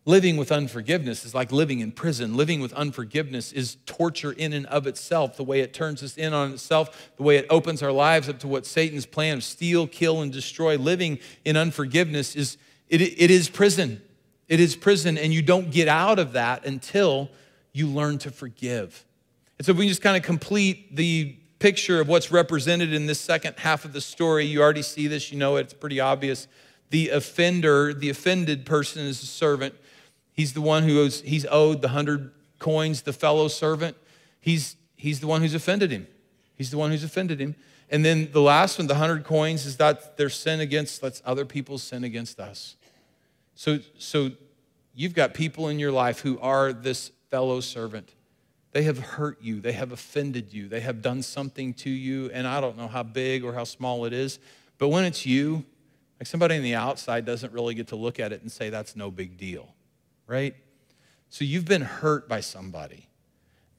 Living 0.04 0.36
with 0.36 0.52
unforgiveness 0.52 1.26
is 1.26 1.36
like 1.36 1.52
living 1.52 1.80
in 1.80 1.92
prison. 1.92 2.36
Living 2.36 2.60
with 2.60 2.74
unforgiveness 2.74 3.52
is 3.52 3.78
torture 3.86 4.32
in 4.32 4.52
and 4.52 4.66
of 4.66 4.88
itself, 4.88 5.38
the 5.38 5.44
way 5.44 5.60
it 5.60 5.74
turns 5.74 6.02
us 6.02 6.18
in 6.18 6.34
on 6.34 6.54
itself, 6.54 7.12
the 7.18 7.24
way 7.24 7.38
it 7.38 7.46
opens 7.52 7.84
our 7.84 7.92
lives 7.92 8.28
up 8.28 8.40
to 8.40 8.48
what 8.48 8.66
Satan's 8.66 9.06
plan 9.06 9.38
of 9.38 9.44
steal, 9.44 9.86
kill, 9.86 10.22
and 10.22 10.32
destroy. 10.32 10.76
Living 10.76 11.20
in 11.46 11.56
unforgiveness 11.56 12.36
is 12.36 12.58
it, 12.90 13.02
it 13.02 13.30
is 13.30 13.48
prison. 13.48 14.02
It 14.48 14.60
is 14.60 14.76
prison, 14.76 15.18
and 15.18 15.32
you 15.32 15.44
don't 15.44 15.70
get 15.72 15.88
out 15.88 16.18
of 16.18 16.34
that 16.34 16.66
until 16.66 17.30
you 17.72 17.88
learn 17.88 18.18
to 18.20 18.32
forgive. 18.32 19.06
And 19.60 19.66
so 19.66 19.72
we 19.72 19.88
just 19.88 20.02
kind 20.02 20.18
of 20.18 20.24
complete 20.24 20.96
the 20.96 21.38
picture 21.60 22.02
of 22.02 22.08
what's 22.08 22.32
represented 22.32 22.92
in 22.92 23.06
this 23.06 23.20
second 23.20 23.54
half 23.60 23.86
of 23.86 23.94
the 23.94 24.02
story. 24.02 24.46
You 24.46 24.62
already 24.62 24.82
see 24.82 25.06
this, 25.06 25.32
you 25.32 25.38
know 25.38 25.58
it, 25.58 25.62
it's 25.62 25.74
pretty 25.74 26.00
obvious 26.00 26.48
the 26.92 27.10
offender, 27.10 27.94
the 27.94 28.10
offended 28.10 28.66
person 28.66 29.06
is 29.06 29.24
a 29.24 29.26
servant. 29.26 29.74
He's 30.34 30.54
the 30.54 30.62
one 30.62 30.84
who 30.84 31.00
owes, 31.00 31.22
he's 31.22 31.46
owed 31.50 31.82
the 31.82 31.90
hundred 31.90 32.32
coins, 32.60 33.02
the 33.02 33.14
fellow 33.14 33.48
servant. 33.48 33.98
He's, 34.42 34.76
he's 34.98 35.22
the 35.22 35.28
one 35.28 35.42
who's 35.42 35.56
offended 35.56 35.92
him. 35.92 36.06
He's 36.56 36.70
the 36.70 36.78
one 36.78 36.92
who's 36.92 37.04
offended 37.04 37.40
him. 37.40 37.56
And 37.90 38.06
then 38.06 38.30
the 38.32 38.42
last 38.42 38.78
one, 38.78 38.88
the 38.88 38.96
hundred 38.96 39.24
coins, 39.24 39.66
is 39.66 39.78
that 39.78 40.18
their 40.18 40.30
sin 40.30 40.60
against, 40.60 41.02
that's 41.02 41.22
other 41.26 41.46
people's 41.46 41.82
sin 41.82 42.04
against 42.04 42.40
us. 42.40 42.76
So, 43.56 43.80
so 43.98 44.32
you've 44.94 45.14
got 45.14 45.34
people 45.34 45.70
in 45.70 45.80
your 45.80 45.92
life 45.92 46.20
who 46.20 46.40
are 46.40 46.74
this 46.74 47.12
fellow 47.30 47.62
servant. 47.62 48.14
They 48.74 48.84
have 48.84 49.00
hurt 49.00 49.42
you, 49.42 49.62
they 49.62 49.74
have 49.74 49.92
offended 49.94 50.54
you, 50.54 50.68
they 50.68 50.82
have 50.82 51.02
done 51.02 51.22
something 51.22 51.74
to 51.76 51.90
you, 51.90 52.30
and 52.34 52.48
I 52.48 52.60
don't 52.60 52.78
know 52.78 52.88
how 52.88 53.04
big 53.04 53.44
or 53.44 53.54
how 53.54 53.64
small 53.64 54.06
it 54.06 54.14
is, 54.14 54.40
but 54.78 54.90
when 54.90 55.04
it's 55.06 55.26
you, 55.26 55.66
like 56.22 56.28
somebody 56.28 56.56
on 56.56 56.62
the 56.62 56.76
outside 56.76 57.26
doesn't 57.26 57.52
really 57.52 57.74
get 57.74 57.88
to 57.88 57.96
look 57.96 58.20
at 58.20 58.32
it 58.32 58.44
and 58.44 58.52
say 58.52 58.70
that's 58.70 58.96
no 58.96 59.10
big 59.10 59.38
deal, 59.38 59.74
right? 60.28 60.56
So 61.30 61.44
you've 61.44 61.66
been 61.66 61.82
hurt 61.82 62.30
by 62.30 62.42
somebody 62.42 63.10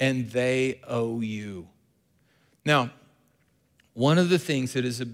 and 0.00 0.28
they 0.28 0.80
owe 0.88 1.20
you. 1.20 1.68
Now, 2.64 2.90
one 3.94 4.18
of 4.18 4.28
the 4.28 4.40
things 4.40 4.72
that 4.72 4.84
is 4.84 5.00
a 5.00 5.06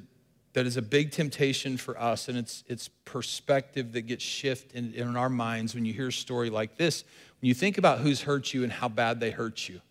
that 0.54 0.64
is 0.64 0.78
a 0.78 0.82
big 0.82 1.10
temptation 1.10 1.76
for 1.76 2.00
us, 2.00 2.28
and 2.28 2.38
it's, 2.38 2.64
it's 2.66 2.88
perspective 3.04 3.92
that 3.92 4.06
gets 4.06 4.24
shifted 4.24 4.74
in, 4.74 4.94
in 4.94 5.14
our 5.14 5.28
minds 5.28 5.74
when 5.74 5.84
you 5.84 5.92
hear 5.92 6.08
a 6.08 6.12
story 6.12 6.48
like 6.48 6.78
this. 6.78 7.04
When 7.42 7.48
you 7.48 7.54
think 7.54 7.76
about 7.76 7.98
who's 7.98 8.22
hurt 8.22 8.54
you 8.54 8.64
and 8.64 8.72
how 8.72 8.88
bad 8.88 9.20
they 9.20 9.32
hurt 9.32 9.68
you, 9.68 9.82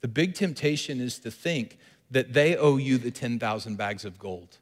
the 0.00 0.08
big 0.08 0.34
temptation 0.34 1.00
is 1.00 1.20
to 1.20 1.30
think 1.30 1.78
that 2.10 2.32
they 2.32 2.56
owe 2.56 2.76
you 2.76 2.98
the 2.98 3.12
10,000 3.12 3.76
bags 3.76 4.04
of 4.04 4.18
gold 4.18 4.58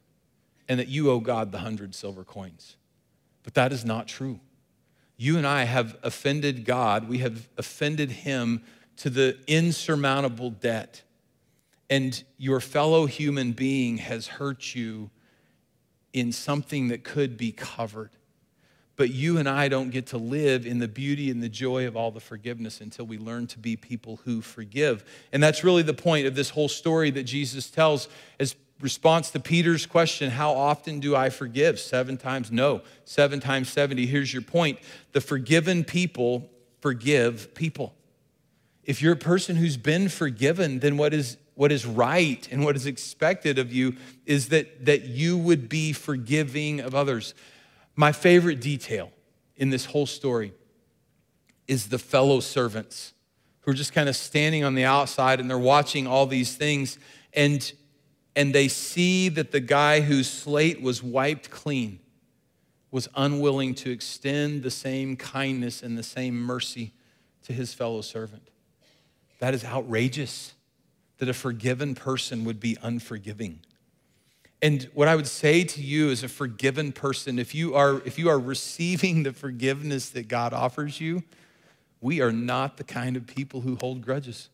and 0.67 0.79
that 0.79 0.87
you 0.87 1.09
owe 1.11 1.19
God 1.19 1.51
the 1.51 1.59
hundred 1.59 1.93
silver 1.93 2.23
coins. 2.23 2.77
But 3.43 3.53
that 3.53 3.71
is 3.71 3.85
not 3.85 4.07
true. 4.07 4.39
You 5.17 5.37
and 5.37 5.47
I 5.47 5.63
have 5.63 5.97
offended 6.03 6.65
God, 6.65 7.07
we 7.07 7.19
have 7.19 7.47
offended 7.57 8.11
Him 8.11 8.63
to 8.97 9.09
the 9.09 9.37
insurmountable 9.47 10.49
debt. 10.49 11.03
And 11.89 12.21
your 12.37 12.59
fellow 12.59 13.05
human 13.05 13.51
being 13.51 13.97
has 13.97 14.27
hurt 14.27 14.73
you 14.73 15.11
in 16.13 16.31
something 16.31 16.87
that 16.87 17.03
could 17.03 17.37
be 17.37 17.51
covered. 17.51 18.11
But 18.95 19.09
you 19.09 19.37
and 19.37 19.47
I 19.47 19.67
don't 19.67 19.89
get 19.89 20.07
to 20.07 20.17
live 20.17 20.65
in 20.65 20.79
the 20.79 20.87
beauty 20.87 21.29
and 21.29 21.43
the 21.43 21.49
joy 21.49 21.85
of 21.85 21.97
all 21.97 22.11
the 22.11 22.21
forgiveness 22.21 22.79
until 22.79 23.05
we 23.05 23.17
learn 23.17 23.45
to 23.47 23.59
be 23.59 23.75
people 23.75 24.21
who 24.23 24.41
forgive. 24.41 25.03
And 25.33 25.43
that's 25.43 25.63
really 25.63 25.83
the 25.83 25.93
point 25.93 26.27
of 26.27 26.35
this 26.35 26.49
whole 26.49 26.69
story 26.69 27.11
that 27.11 27.23
Jesus 27.23 27.69
tells 27.69 28.07
as 28.39 28.55
response 28.81 29.31
to 29.31 29.39
Peter's 29.39 29.85
question, 29.85 30.31
How 30.31 30.53
often 30.53 30.99
do 30.99 31.15
I 31.15 31.29
forgive? 31.29 31.79
Seven 31.79 32.17
times? 32.17 32.51
No. 32.51 32.81
Seven 33.05 33.39
times 33.39 33.69
70. 33.69 34.05
Here's 34.05 34.33
your 34.33 34.41
point 34.41 34.79
the 35.11 35.21
forgiven 35.21 35.83
people 35.83 36.49
forgive 36.81 37.53
people. 37.55 37.95
If 38.83 39.01
you're 39.01 39.13
a 39.13 39.17
person 39.17 39.55
who's 39.55 39.77
been 39.77 40.09
forgiven, 40.09 40.79
then 40.79 40.97
what 40.97 41.13
is 41.13 41.37
what 41.55 41.71
is 41.71 41.85
right 41.85 42.47
and 42.51 42.63
what 42.63 42.75
is 42.75 42.85
expected 42.85 43.57
of 43.57 43.73
you 43.73 43.95
is 44.25 44.49
that, 44.49 44.85
that 44.85 45.05
you 45.05 45.37
would 45.37 45.69
be 45.69 45.93
forgiving 45.93 46.81
of 46.81 46.93
others. 46.93 47.33
My 47.95 48.11
favorite 48.11 48.59
detail 48.59 49.11
in 49.55 49.69
this 49.69 49.85
whole 49.85 50.05
story 50.05 50.53
is 51.67 51.87
the 51.87 51.97
fellow 51.97 52.41
servants 52.41 53.13
who 53.61 53.71
are 53.71 53.73
just 53.73 53.93
kind 53.93 54.09
of 54.09 54.15
standing 54.15 54.63
on 54.63 54.75
the 54.75 54.83
outside 54.83 55.39
and 55.39 55.49
they're 55.49 55.57
watching 55.57 56.05
all 56.05 56.27
these 56.27 56.55
things. 56.55 56.99
And 57.33 57.71
and 58.35 58.53
they 58.53 58.67
see 58.67 59.29
that 59.29 59.51
the 59.51 59.59
guy 59.59 60.01
whose 60.01 60.29
slate 60.29 60.81
was 60.81 61.01
wiped 61.01 61.49
clean 61.49 61.99
was 62.91 63.07
unwilling 63.15 63.73
to 63.75 63.91
extend 63.91 64.63
the 64.63 64.71
same 64.71 65.15
kindness 65.15 65.83
and 65.83 65.97
the 65.97 66.03
same 66.03 66.39
mercy 66.39 66.93
to 67.43 67.53
his 67.53 67.73
fellow 67.73 68.01
servant. 68.01 68.49
That 69.39 69.53
is 69.53 69.65
outrageous 69.65 70.53
that 71.17 71.29
a 71.29 71.33
forgiven 71.33 71.95
person 71.95 72.45
would 72.45 72.59
be 72.59 72.77
unforgiving. 72.81 73.59
And 74.61 74.89
what 74.93 75.07
I 75.07 75.15
would 75.15 75.27
say 75.27 75.63
to 75.63 75.81
you 75.81 76.09
as 76.09 76.23
a 76.23 76.27
forgiven 76.27 76.91
person, 76.91 77.37
if 77.37 77.53
you 77.53 77.75
are, 77.75 78.01
if 78.05 78.17
you 78.17 78.29
are 78.29 78.39
receiving 78.39 79.23
the 79.23 79.33
forgiveness 79.33 80.09
that 80.09 80.27
God 80.27 80.53
offers 80.53 80.99
you, 80.99 81.23
we 82.01 82.21
are 82.21 82.31
not 82.31 82.77
the 82.77 82.83
kind 82.83 83.15
of 83.15 83.27
people 83.27 83.61
who 83.61 83.75
hold 83.75 84.01
grudges. 84.01 84.49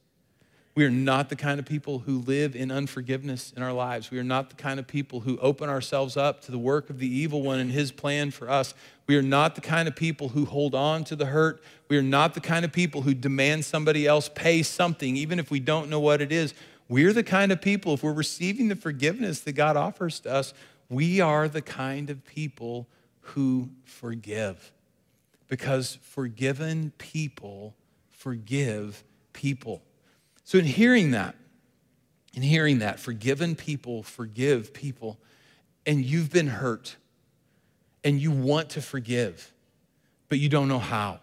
We 0.73 0.85
are 0.85 0.89
not 0.89 1.27
the 1.27 1.35
kind 1.35 1.59
of 1.59 1.65
people 1.65 1.99
who 1.99 2.19
live 2.19 2.55
in 2.55 2.71
unforgiveness 2.71 3.51
in 3.57 3.61
our 3.61 3.73
lives. 3.73 4.09
We 4.09 4.19
are 4.19 4.23
not 4.23 4.49
the 4.49 4.55
kind 4.55 4.79
of 4.79 4.87
people 4.87 5.19
who 5.19 5.37
open 5.39 5.69
ourselves 5.69 6.15
up 6.15 6.41
to 6.43 6.51
the 6.51 6.57
work 6.57 6.89
of 6.89 6.97
the 6.97 7.07
evil 7.07 7.41
one 7.41 7.59
and 7.59 7.69
his 7.69 7.91
plan 7.91 8.31
for 8.31 8.49
us. 8.49 8.73
We 9.05 9.17
are 9.17 9.21
not 9.21 9.55
the 9.55 9.61
kind 9.61 9.89
of 9.89 9.97
people 9.97 10.29
who 10.29 10.45
hold 10.45 10.73
on 10.73 11.03
to 11.05 11.15
the 11.17 11.25
hurt. 11.25 11.61
We 11.89 11.97
are 11.97 12.01
not 12.01 12.35
the 12.35 12.39
kind 12.39 12.63
of 12.63 12.71
people 12.71 13.01
who 13.01 13.13
demand 13.13 13.65
somebody 13.65 14.07
else 14.07 14.29
pay 14.33 14.63
something, 14.63 15.17
even 15.17 15.39
if 15.39 15.51
we 15.51 15.59
don't 15.59 15.89
know 15.89 15.99
what 15.99 16.21
it 16.21 16.31
is. 16.31 16.53
We're 16.87 17.11
the 17.11 17.23
kind 17.23 17.51
of 17.51 17.61
people, 17.61 17.95
if 17.95 18.03
we're 18.03 18.13
receiving 18.13 18.69
the 18.69 18.75
forgiveness 18.77 19.41
that 19.41 19.53
God 19.53 19.75
offers 19.75 20.21
to 20.21 20.31
us, 20.31 20.53
we 20.87 21.19
are 21.19 21.49
the 21.49 21.61
kind 21.61 22.09
of 22.09 22.25
people 22.25 22.87
who 23.19 23.69
forgive. 23.83 24.71
Because 25.49 25.97
forgiven 26.01 26.93
people 26.97 27.75
forgive 28.09 29.03
people. 29.33 29.81
So, 30.43 30.57
in 30.57 30.65
hearing 30.65 31.11
that, 31.11 31.35
in 32.33 32.41
hearing 32.41 32.79
that, 32.79 32.99
forgiven 32.99 33.55
people 33.55 34.03
forgive 34.03 34.73
people, 34.73 35.19
and 35.85 36.03
you've 36.03 36.31
been 36.31 36.47
hurt, 36.47 36.95
and 38.03 38.19
you 38.19 38.31
want 38.31 38.69
to 38.71 38.81
forgive, 38.81 39.53
but 40.29 40.39
you 40.39 40.49
don't 40.49 40.67
know 40.67 40.79
how, 40.79 41.19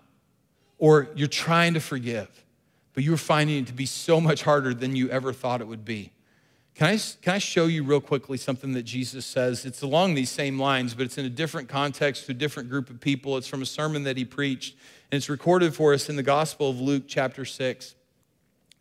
or 0.78 1.08
you're 1.14 1.28
trying 1.28 1.74
to 1.74 1.80
forgive, 1.80 2.44
but 2.94 3.02
you're 3.02 3.16
finding 3.16 3.58
it 3.58 3.66
to 3.68 3.72
be 3.72 3.86
so 3.86 4.20
much 4.20 4.42
harder 4.42 4.74
than 4.74 4.94
you 4.96 5.08
ever 5.10 5.32
thought 5.32 5.60
it 5.60 5.66
would 5.66 5.84
be. 5.84 6.12
Can 6.78 6.86
I, 6.86 6.98
can 7.22 7.34
I 7.34 7.38
show 7.38 7.66
you 7.66 7.82
real 7.82 8.00
quickly 8.00 8.38
something 8.38 8.72
that 8.74 8.84
Jesus 8.84 9.26
says? 9.26 9.64
It's 9.64 9.82
along 9.82 10.14
these 10.14 10.30
same 10.30 10.60
lines, 10.60 10.94
but 10.94 11.06
it's 11.06 11.18
in 11.18 11.24
a 11.24 11.30
different 11.30 11.68
context 11.68 12.26
to 12.26 12.30
a 12.30 12.34
different 12.34 12.70
group 12.70 12.88
of 12.88 13.00
people. 13.00 13.36
It's 13.36 13.48
from 13.48 13.62
a 13.62 13.66
sermon 13.66 14.04
that 14.04 14.16
he 14.16 14.24
preached, 14.24 14.76
and 15.10 15.16
it's 15.16 15.28
recorded 15.28 15.74
for 15.74 15.92
us 15.92 16.08
in 16.08 16.14
the 16.14 16.22
Gospel 16.22 16.70
of 16.70 16.80
Luke, 16.80 17.04
chapter 17.08 17.44
6. 17.44 17.96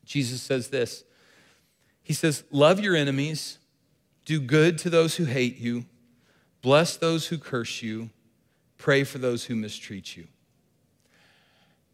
Jesus 0.07 0.41
says 0.41 0.69
this 0.69 1.03
He 2.01 2.13
says, 2.13 2.43
Love 2.49 2.79
your 2.79 2.95
enemies, 2.95 3.59
do 4.25 4.39
good 4.39 4.77
to 4.79 4.89
those 4.89 5.17
who 5.17 5.25
hate 5.25 5.57
you, 5.57 5.85
bless 6.61 6.97
those 6.97 7.27
who 7.27 7.37
curse 7.37 7.81
you, 7.83 8.09
pray 8.77 9.03
for 9.03 9.19
those 9.19 9.45
who 9.45 9.55
mistreat 9.55 10.17
you. 10.17 10.27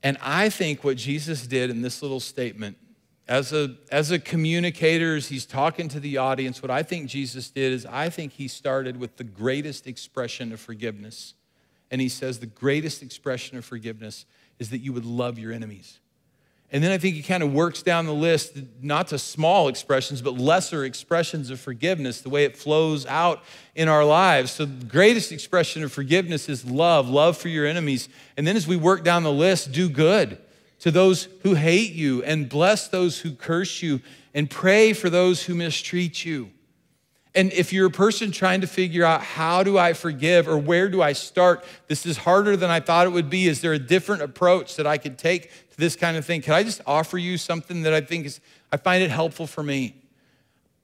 And 0.04 0.18
I 0.22 0.50
think 0.50 0.84
what 0.84 0.98
Jesus 0.98 1.48
did 1.48 1.70
in 1.70 1.82
this 1.82 2.02
little 2.02 2.20
statement, 2.20 2.78
as 3.26 3.54
a, 3.54 3.78
as 3.90 4.12
a 4.12 4.20
communicator, 4.20 5.16
as 5.16 5.30
he's 5.30 5.46
talking 5.46 5.88
to 5.88 6.00
the 6.00 6.18
audience, 6.18 6.62
what 6.62 6.70
I 6.70 6.84
think 6.84 7.08
Jesus 7.08 7.50
did 7.50 7.72
is 7.72 7.86
I 7.86 8.10
think 8.10 8.34
he 8.34 8.50
started 8.50 8.98
with 8.98 9.16
the 9.16 9.24
greatest 9.24 9.88
expression 9.88 10.52
of 10.52 10.60
forgiveness. 10.60 11.36
And 11.90 12.02
he 12.02 12.10
says 12.10 12.40
the 12.40 12.46
greatest 12.46 13.02
expression 13.02 13.58
of 13.58 13.64
forgiveness 13.64 14.26
is 14.60 14.72
that 14.72 14.80
you 14.80 14.92
would 14.92 15.06
love 15.06 15.40
your 15.40 15.54
enemies. 15.54 16.00
And 16.74 16.84
then 16.84 16.92
I 16.92 16.98
think 16.98 17.16
he 17.16 17.22
kind 17.22 17.44
of 17.44 17.54
works 17.54 17.84
down 17.84 18.08
the 18.08 18.16
list, 18.16 18.58
not 18.82 19.10
to 19.10 19.20
small 19.20 19.68
expressions, 19.68 20.24
but 20.24 20.40
lesser 20.40 20.84
expressions 20.86 21.52
of 21.52 21.60
forgiveness, 21.60 22.22
the 22.22 22.30
way 22.30 22.46
it 22.46 22.58
flows 22.58 23.06
out 23.06 23.44
in 23.76 23.88
our 23.88 24.04
lives. 24.04 24.52
So, 24.52 24.66
the 24.66 24.86
greatest 24.86 25.32
expression 25.32 25.84
of 25.84 25.92
forgiveness 25.92 26.50
is 26.50 26.66
love, 26.66 27.08
love 27.08 27.38
for 27.38 27.48
your 27.48 27.68
enemies. 27.68 28.10
And 28.38 28.48
then 28.48 28.56
as 28.56 28.68
we 28.68 28.76
work 28.76 29.04
down 29.04 29.22
the 29.22 29.32
list, 29.32 29.72
do 29.72 29.88
good 29.88 30.40
to 30.80 30.90
those 30.90 31.28
who 31.44 31.54
hate 31.54 31.94
you, 31.94 32.24
and 32.24 32.50
bless 32.50 32.88
those 32.88 33.20
who 33.20 33.36
curse 33.36 33.84
you, 33.84 34.02
and 34.34 34.50
pray 34.50 34.94
for 34.94 35.12
those 35.12 35.44
who 35.44 35.54
mistreat 35.54 36.26
you. 36.26 36.50
And 37.36 37.52
if 37.52 37.74
you're 37.74 37.88
a 37.88 37.92
person 37.92 38.32
trying 38.32 38.62
to 38.62 38.68
figure 38.68 39.04
out 39.04 39.22
how 39.22 39.64
do 39.64 39.78
I 39.78 39.94
forgive 39.94 40.48
or 40.48 40.58
where 40.58 40.88
do 40.88 41.02
I 41.02 41.14
start, 41.14 41.66
this 41.88 42.06
is 42.06 42.18
harder 42.18 42.56
than 42.56 42.70
I 42.70 42.80
thought 42.80 43.08
it 43.08 43.10
would 43.10 43.30
be. 43.30 43.48
Is 43.48 43.62
there 43.62 43.74
a 43.74 43.80
different 43.80 44.22
approach 44.22 44.76
that 44.76 44.86
I 44.86 45.00
could 45.00 45.18
take 45.18 45.50
to 45.74 45.78
this 45.78 45.96
kind 45.96 46.18
of 46.18 46.26
thing? 46.26 46.42
Can 46.42 46.54
I 46.54 46.64
just 46.64 46.82
offer 46.86 47.18
you 47.18 47.38
something 47.38 47.82
that 47.84 47.94
I 47.94 48.02
think 48.02 48.26
is, 48.26 48.40
I 48.72 48.78
find 48.78 49.04
it 49.04 49.12
helpful 49.12 49.48
for 49.48 49.64
me? 49.64 49.96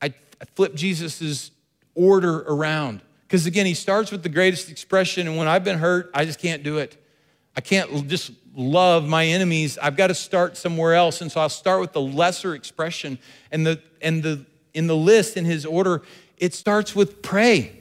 I, 0.02 0.08
I 0.42 0.46
flip 0.56 0.76
Jesus's 0.76 1.52
order 1.96 2.42
around. 2.42 3.02
Because 3.28 3.46
again, 3.46 3.66
he 3.66 3.76
starts 3.76 4.12
with 4.12 4.24
the 4.24 4.30
greatest 4.30 4.70
expression, 4.70 5.28
and 5.28 5.38
when 5.38 5.48
I've 5.48 5.64
been 5.64 5.78
hurt, 5.78 6.10
I 6.14 6.26
just 6.26 6.40
can't 6.40 6.64
do 6.64 6.80
it. 6.80 6.98
I 7.56 7.62
can't 7.62 8.08
just 8.08 8.32
love 8.56 9.08
my 9.08 9.26
enemies. 9.26 9.78
I've 9.78 9.96
got 9.96 10.08
to 10.08 10.14
start 10.14 10.58
somewhere 10.58 10.94
else. 10.94 11.22
And 11.22 11.32
so 11.32 11.42
I'll 11.42 11.50
start 11.50 11.82
with 11.82 11.94
the 11.94 12.02
lesser 12.02 12.56
expression. 12.56 13.20
And 13.52 13.66
the 13.66 13.82
and 14.02 14.24
the 14.24 14.46
in 14.74 14.88
the 14.88 14.96
list, 14.96 15.38
in 15.38 15.46
his 15.46 15.66
order, 15.66 16.04
it 16.38 16.54
starts 16.54 16.96
with 16.96 17.22
pray. 17.22 17.76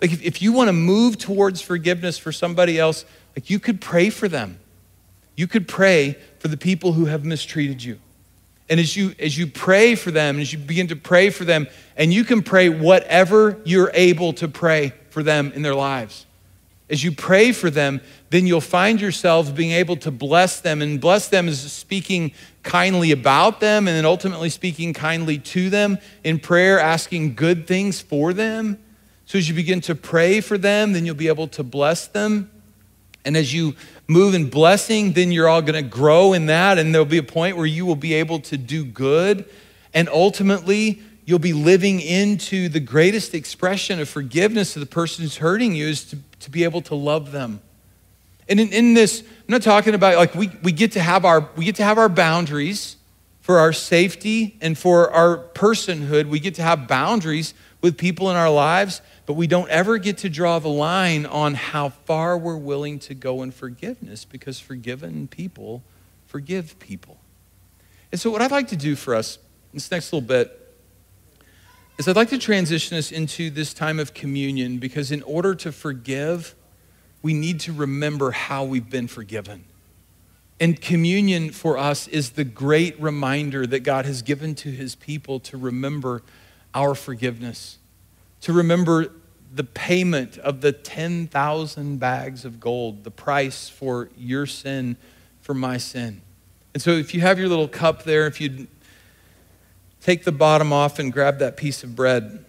Like 0.00 0.12
if, 0.12 0.22
if 0.22 0.42
you 0.42 0.52
want 0.52 0.68
to 0.68 0.72
move 0.72 1.18
towards 1.18 1.60
forgiveness 1.60 2.18
for 2.18 2.32
somebody 2.32 2.78
else, 2.78 3.04
like 3.36 3.50
you 3.50 3.58
could 3.58 3.80
pray 3.80 4.10
for 4.10 4.28
them. 4.28 4.59
You 5.36 5.46
could 5.46 5.68
pray 5.68 6.18
for 6.38 6.48
the 6.48 6.56
people 6.56 6.92
who 6.92 7.06
have 7.06 7.24
mistreated 7.24 7.82
you. 7.82 7.98
And 8.68 8.78
as 8.78 8.96
you 8.96 9.14
as 9.18 9.36
you 9.36 9.46
pray 9.48 9.96
for 9.96 10.10
them, 10.10 10.38
as 10.38 10.52
you 10.52 10.58
begin 10.58 10.86
to 10.88 10.96
pray 10.96 11.30
for 11.30 11.44
them, 11.44 11.66
and 11.96 12.12
you 12.12 12.24
can 12.24 12.42
pray 12.42 12.68
whatever 12.68 13.60
you're 13.64 13.90
able 13.94 14.32
to 14.34 14.46
pray 14.46 14.92
for 15.10 15.22
them 15.22 15.50
in 15.54 15.62
their 15.62 15.74
lives. 15.74 16.26
As 16.90 17.04
you 17.04 17.12
pray 17.12 17.52
for 17.52 17.70
them, 17.70 18.00
then 18.30 18.48
you'll 18.48 18.60
find 18.60 19.00
yourselves 19.00 19.50
being 19.52 19.70
able 19.70 19.96
to 19.98 20.10
bless 20.10 20.60
them. 20.60 20.82
And 20.82 21.00
bless 21.00 21.28
them 21.28 21.46
is 21.46 21.60
speaking 21.72 22.32
kindly 22.64 23.12
about 23.12 23.60
them 23.60 23.86
and 23.86 23.96
then 23.96 24.04
ultimately 24.04 24.50
speaking 24.50 24.92
kindly 24.92 25.38
to 25.38 25.70
them 25.70 25.98
in 26.24 26.40
prayer, 26.40 26.80
asking 26.80 27.36
good 27.36 27.68
things 27.68 28.00
for 28.00 28.32
them. 28.32 28.78
So 29.24 29.38
as 29.38 29.48
you 29.48 29.54
begin 29.54 29.80
to 29.82 29.94
pray 29.94 30.40
for 30.40 30.58
them, 30.58 30.92
then 30.92 31.06
you'll 31.06 31.14
be 31.14 31.28
able 31.28 31.46
to 31.48 31.62
bless 31.62 32.08
them. 32.08 32.50
And 33.24 33.36
as 33.36 33.52
you 33.52 33.74
move 34.08 34.34
in 34.34 34.48
blessing, 34.48 35.12
then 35.12 35.30
you're 35.32 35.48
all 35.48 35.62
going 35.62 35.82
to 35.82 35.88
grow 35.88 36.32
in 36.32 36.46
that. 36.46 36.78
And 36.78 36.94
there'll 36.94 37.04
be 37.04 37.18
a 37.18 37.22
point 37.22 37.56
where 37.56 37.66
you 37.66 37.86
will 37.86 37.96
be 37.96 38.14
able 38.14 38.40
to 38.40 38.56
do 38.56 38.84
good. 38.84 39.44
And 39.92 40.08
ultimately, 40.08 41.02
you'll 41.24 41.38
be 41.38 41.52
living 41.52 42.00
into 42.00 42.68
the 42.68 42.80
greatest 42.80 43.34
expression 43.34 44.00
of 44.00 44.08
forgiveness 44.08 44.72
to 44.72 44.80
the 44.80 44.86
person 44.86 45.22
who's 45.22 45.36
hurting 45.36 45.74
you 45.74 45.86
is 45.86 46.04
to, 46.04 46.18
to 46.40 46.50
be 46.50 46.64
able 46.64 46.82
to 46.82 46.94
love 46.94 47.32
them. 47.32 47.60
And 48.48 48.58
in, 48.58 48.72
in 48.72 48.94
this, 48.94 49.20
I'm 49.20 49.26
not 49.46 49.62
talking 49.62 49.94
about 49.94 50.16
like 50.16 50.34
we, 50.34 50.50
we 50.62 50.72
get 50.72 50.92
to 50.92 51.00
have 51.00 51.24
our 51.24 51.48
we 51.56 51.64
get 51.64 51.76
to 51.76 51.84
have 51.84 51.98
our 51.98 52.08
boundaries 52.08 52.96
for 53.42 53.58
our 53.58 53.72
safety 53.72 54.56
and 54.60 54.76
for 54.76 55.10
our 55.12 55.38
personhood. 55.38 56.26
We 56.26 56.40
get 56.40 56.56
to 56.56 56.62
have 56.62 56.88
boundaries 56.88 57.54
with 57.80 57.96
people 57.96 58.28
in 58.30 58.36
our 58.36 58.50
lives, 58.50 59.00
but 59.30 59.34
we 59.34 59.46
don't 59.46 59.70
ever 59.70 59.96
get 59.96 60.18
to 60.18 60.28
draw 60.28 60.58
the 60.58 60.66
line 60.66 61.24
on 61.24 61.54
how 61.54 61.90
far 61.90 62.36
we're 62.36 62.56
willing 62.56 62.98
to 62.98 63.14
go 63.14 63.44
in 63.44 63.52
forgiveness 63.52 64.24
because 64.24 64.58
forgiven 64.58 65.28
people 65.28 65.84
forgive 66.26 66.76
people. 66.80 67.16
And 68.10 68.20
so, 68.20 68.28
what 68.28 68.42
I'd 68.42 68.50
like 68.50 68.66
to 68.70 68.76
do 68.76 68.96
for 68.96 69.14
us 69.14 69.36
in 69.72 69.76
this 69.76 69.88
next 69.88 70.12
little 70.12 70.26
bit 70.26 70.74
is 71.96 72.08
I'd 72.08 72.16
like 72.16 72.30
to 72.30 72.38
transition 72.38 72.98
us 72.98 73.12
into 73.12 73.50
this 73.50 73.72
time 73.72 74.00
of 74.00 74.14
communion 74.14 74.78
because, 74.78 75.12
in 75.12 75.22
order 75.22 75.54
to 75.54 75.70
forgive, 75.70 76.56
we 77.22 77.32
need 77.32 77.60
to 77.60 77.72
remember 77.72 78.32
how 78.32 78.64
we've 78.64 78.90
been 78.90 79.06
forgiven. 79.06 79.62
And 80.58 80.80
communion 80.80 81.52
for 81.52 81.78
us 81.78 82.08
is 82.08 82.30
the 82.30 82.42
great 82.42 83.00
reminder 83.00 83.64
that 83.64 83.84
God 83.84 84.06
has 84.06 84.22
given 84.22 84.56
to 84.56 84.72
his 84.72 84.96
people 84.96 85.38
to 85.38 85.56
remember 85.56 86.24
our 86.74 86.96
forgiveness, 86.96 87.78
to 88.40 88.52
remember 88.52 89.12
the 89.52 89.64
payment 89.64 90.38
of 90.38 90.60
the 90.60 90.72
10,000 90.72 91.98
bags 91.98 92.44
of 92.44 92.60
gold, 92.60 93.04
the 93.04 93.10
price 93.10 93.68
for 93.68 94.08
your 94.16 94.46
sin, 94.46 94.96
for 95.40 95.54
my 95.54 95.76
sin. 95.76 96.22
And 96.72 96.82
so 96.82 96.90
if 96.90 97.14
you 97.14 97.20
have 97.20 97.38
your 97.38 97.48
little 97.48 97.68
cup 97.68 98.04
there, 98.04 98.26
if 98.26 98.40
you 98.40 98.68
take 100.00 100.24
the 100.24 100.32
bottom 100.32 100.72
off 100.72 100.98
and 100.98 101.12
grab 101.12 101.38
that 101.38 101.56
piece 101.56 101.84
of 101.84 101.94
bread. 101.94 102.44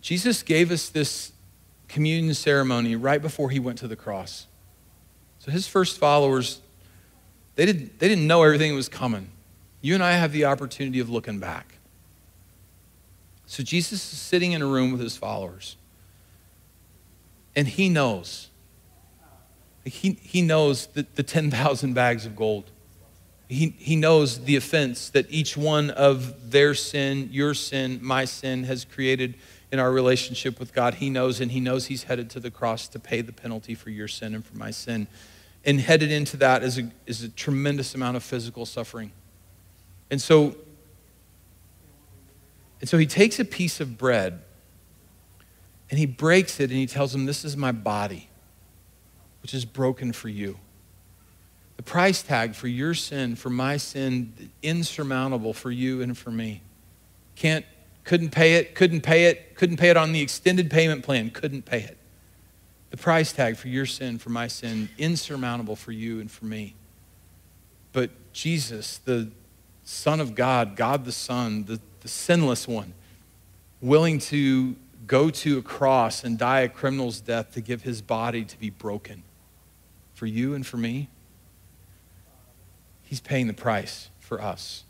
Jesus 0.00 0.42
gave 0.42 0.70
us 0.70 0.90
this 0.90 1.32
communion 1.88 2.34
ceremony 2.34 2.94
right 2.94 3.22
before 3.22 3.48
he 3.48 3.58
went 3.58 3.78
to 3.78 3.88
the 3.88 3.96
cross. 3.96 4.46
So 5.44 5.50
his 5.50 5.68
first 5.68 5.98
followers, 5.98 6.62
they 7.54 7.66
didn't, 7.66 7.98
they 7.98 8.08
didn't 8.08 8.26
know 8.26 8.42
everything 8.42 8.74
was 8.74 8.88
coming. 8.88 9.28
You 9.82 9.92
and 9.92 10.02
I 10.02 10.12
have 10.12 10.32
the 10.32 10.46
opportunity 10.46 11.00
of 11.00 11.10
looking 11.10 11.38
back. 11.38 11.74
So 13.44 13.62
Jesus 13.62 14.10
is 14.10 14.18
sitting 14.18 14.52
in 14.52 14.62
a 14.62 14.66
room 14.66 14.90
with 14.90 15.02
his 15.02 15.18
followers. 15.18 15.76
And 17.54 17.68
he 17.68 17.90
knows. 17.90 18.48
He, 19.84 20.16
he 20.22 20.40
knows 20.40 20.86
the, 20.86 21.06
the 21.14 21.22
10,000 21.22 21.92
bags 21.92 22.24
of 22.24 22.34
gold. 22.34 22.70
He, 23.46 23.74
he 23.78 23.96
knows 23.96 24.46
the 24.46 24.56
offense 24.56 25.10
that 25.10 25.26
each 25.28 25.58
one 25.58 25.90
of 25.90 26.52
their 26.52 26.72
sin, 26.72 27.28
your 27.30 27.52
sin, 27.52 27.98
my 28.00 28.24
sin 28.24 28.64
has 28.64 28.86
created 28.86 29.34
in 29.70 29.78
our 29.78 29.92
relationship 29.92 30.58
with 30.58 30.72
God. 30.72 30.94
He 30.94 31.10
knows, 31.10 31.38
and 31.42 31.50
He 31.50 31.60
knows 31.60 31.86
He's 31.86 32.04
headed 32.04 32.30
to 32.30 32.40
the 32.40 32.50
cross 32.50 32.88
to 32.88 32.98
pay 32.98 33.20
the 33.20 33.32
penalty 33.32 33.74
for 33.74 33.90
your 33.90 34.08
sin 34.08 34.34
and 34.34 34.42
for 34.42 34.56
my 34.56 34.70
sin. 34.70 35.06
And 35.66 35.80
headed 35.80 36.10
into 36.10 36.36
that 36.38 36.62
is 36.62 36.78
a, 36.78 36.90
is 37.06 37.22
a 37.22 37.28
tremendous 37.28 37.94
amount 37.94 38.16
of 38.16 38.22
physical 38.22 38.66
suffering. 38.66 39.12
And 40.10 40.20
so, 40.20 40.56
and 42.80 42.88
so 42.88 42.98
He 42.98 43.06
takes 43.06 43.38
a 43.38 43.44
piece 43.44 43.80
of 43.80 43.96
bread 43.96 44.42
and 45.90 45.98
He 45.98 46.06
breaks 46.06 46.60
it 46.60 46.70
and 46.70 46.78
He 46.78 46.86
tells 46.86 47.12
them, 47.12 47.24
This 47.24 47.44
is 47.44 47.56
my 47.56 47.72
body, 47.72 48.28
which 49.42 49.54
is 49.54 49.64
broken 49.64 50.12
for 50.12 50.28
you. 50.28 50.58
The 51.76 51.82
price 51.82 52.22
tag 52.22 52.54
for 52.54 52.68
your 52.68 52.94
sin, 52.94 53.34
for 53.34 53.50
my 53.50 53.78
sin, 53.78 54.50
insurmountable 54.62 55.52
for 55.52 55.70
you 55.70 56.02
and 56.02 56.16
for 56.16 56.30
me. 56.30 56.62
Can't 57.34 57.64
couldn't 58.04 58.30
pay 58.30 58.56
it, 58.56 58.74
couldn't 58.74 59.00
pay 59.00 59.24
it, 59.24 59.56
couldn't 59.56 59.78
pay 59.78 59.88
it 59.88 59.96
on 59.96 60.12
the 60.12 60.20
extended 60.20 60.70
payment 60.70 61.02
plan, 61.02 61.30
couldn't 61.30 61.64
pay 61.64 61.80
it. 61.80 61.96
The 62.94 63.02
price 63.02 63.32
tag 63.32 63.56
for 63.56 63.66
your 63.66 63.86
sin, 63.86 64.18
for 64.18 64.30
my 64.30 64.46
sin, 64.46 64.88
insurmountable 64.98 65.74
for 65.74 65.90
you 65.90 66.20
and 66.20 66.30
for 66.30 66.44
me. 66.44 66.76
But 67.92 68.10
Jesus, 68.32 68.98
the 68.98 69.32
Son 69.82 70.20
of 70.20 70.36
God, 70.36 70.76
God 70.76 71.04
the 71.04 71.10
Son, 71.10 71.64
the, 71.64 71.80
the 72.02 72.08
sinless 72.08 72.68
one, 72.68 72.94
willing 73.80 74.20
to 74.20 74.76
go 75.08 75.28
to 75.28 75.58
a 75.58 75.62
cross 75.62 76.22
and 76.22 76.38
die 76.38 76.60
a 76.60 76.68
criminal's 76.68 77.20
death 77.20 77.52
to 77.54 77.60
give 77.60 77.82
his 77.82 78.00
body 78.00 78.44
to 78.44 78.56
be 78.60 78.70
broken 78.70 79.24
for 80.14 80.26
you 80.26 80.54
and 80.54 80.64
for 80.64 80.76
me, 80.76 81.08
he's 83.02 83.20
paying 83.20 83.48
the 83.48 83.54
price 83.54 84.08
for 84.20 84.40
us. 84.40 84.84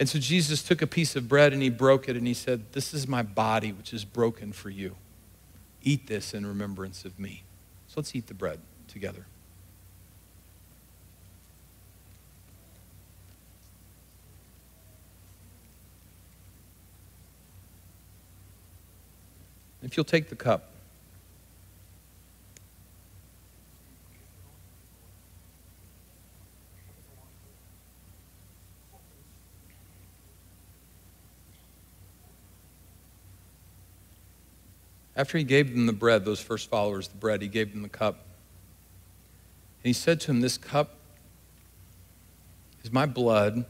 And 0.00 0.08
so 0.08 0.18
Jesus 0.18 0.64
took 0.64 0.82
a 0.82 0.86
piece 0.88 1.14
of 1.14 1.28
bread 1.28 1.52
and 1.52 1.62
he 1.62 1.70
broke 1.70 2.08
it 2.08 2.16
and 2.16 2.26
he 2.26 2.34
said, 2.34 2.72
This 2.72 2.92
is 2.92 3.06
my 3.06 3.22
body, 3.22 3.70
which 3.70 3.94
is 3.94 4.04
broken 4.04 4.50
for 4.50 4.68
you. 4.68 4.96
Eat 5.84 6.06
this 6.06 6.32
in 6.32 6.46
remembrance 6.46 7.04
of 7.04 7.18
me. 7.20 7.44
So 7.86 7.94
let's 7.96 8.16
eat 8.16 8.26
the 8.26 8.34
bread 8.34 8.58
together. 8.88 9.26
If 19.82 19.98
you'll 19.98 20.04
take 20.04 20.30
the 20.30 20.36
cup. 20.36 20.73
After 35.16 35.38
he 35.38 35.44
gave 35.44 35.72
them 35.72 35.86
the 35.86 35.92
bread, 35.92 36.24
those 36.24 36.40
first 36.40 36.68
followers, 36.68 37.08
the 37.08 37.16
bread, 37.16 37.40
he 37.40 37.48
gave 37.48 37.72
them 37.72 37.82
the 37.82 37.88
cup. 37.88 38.16
And 39.82 39.88
he 39.88 39.92
said 39.92 40.20
to 40.22 40.26
them, 40.28 40.40
This 40.40 40.58
cup 40.58 40.96
is 42.82 42.92
my 42.92 43.06
blood, 43.06 43.64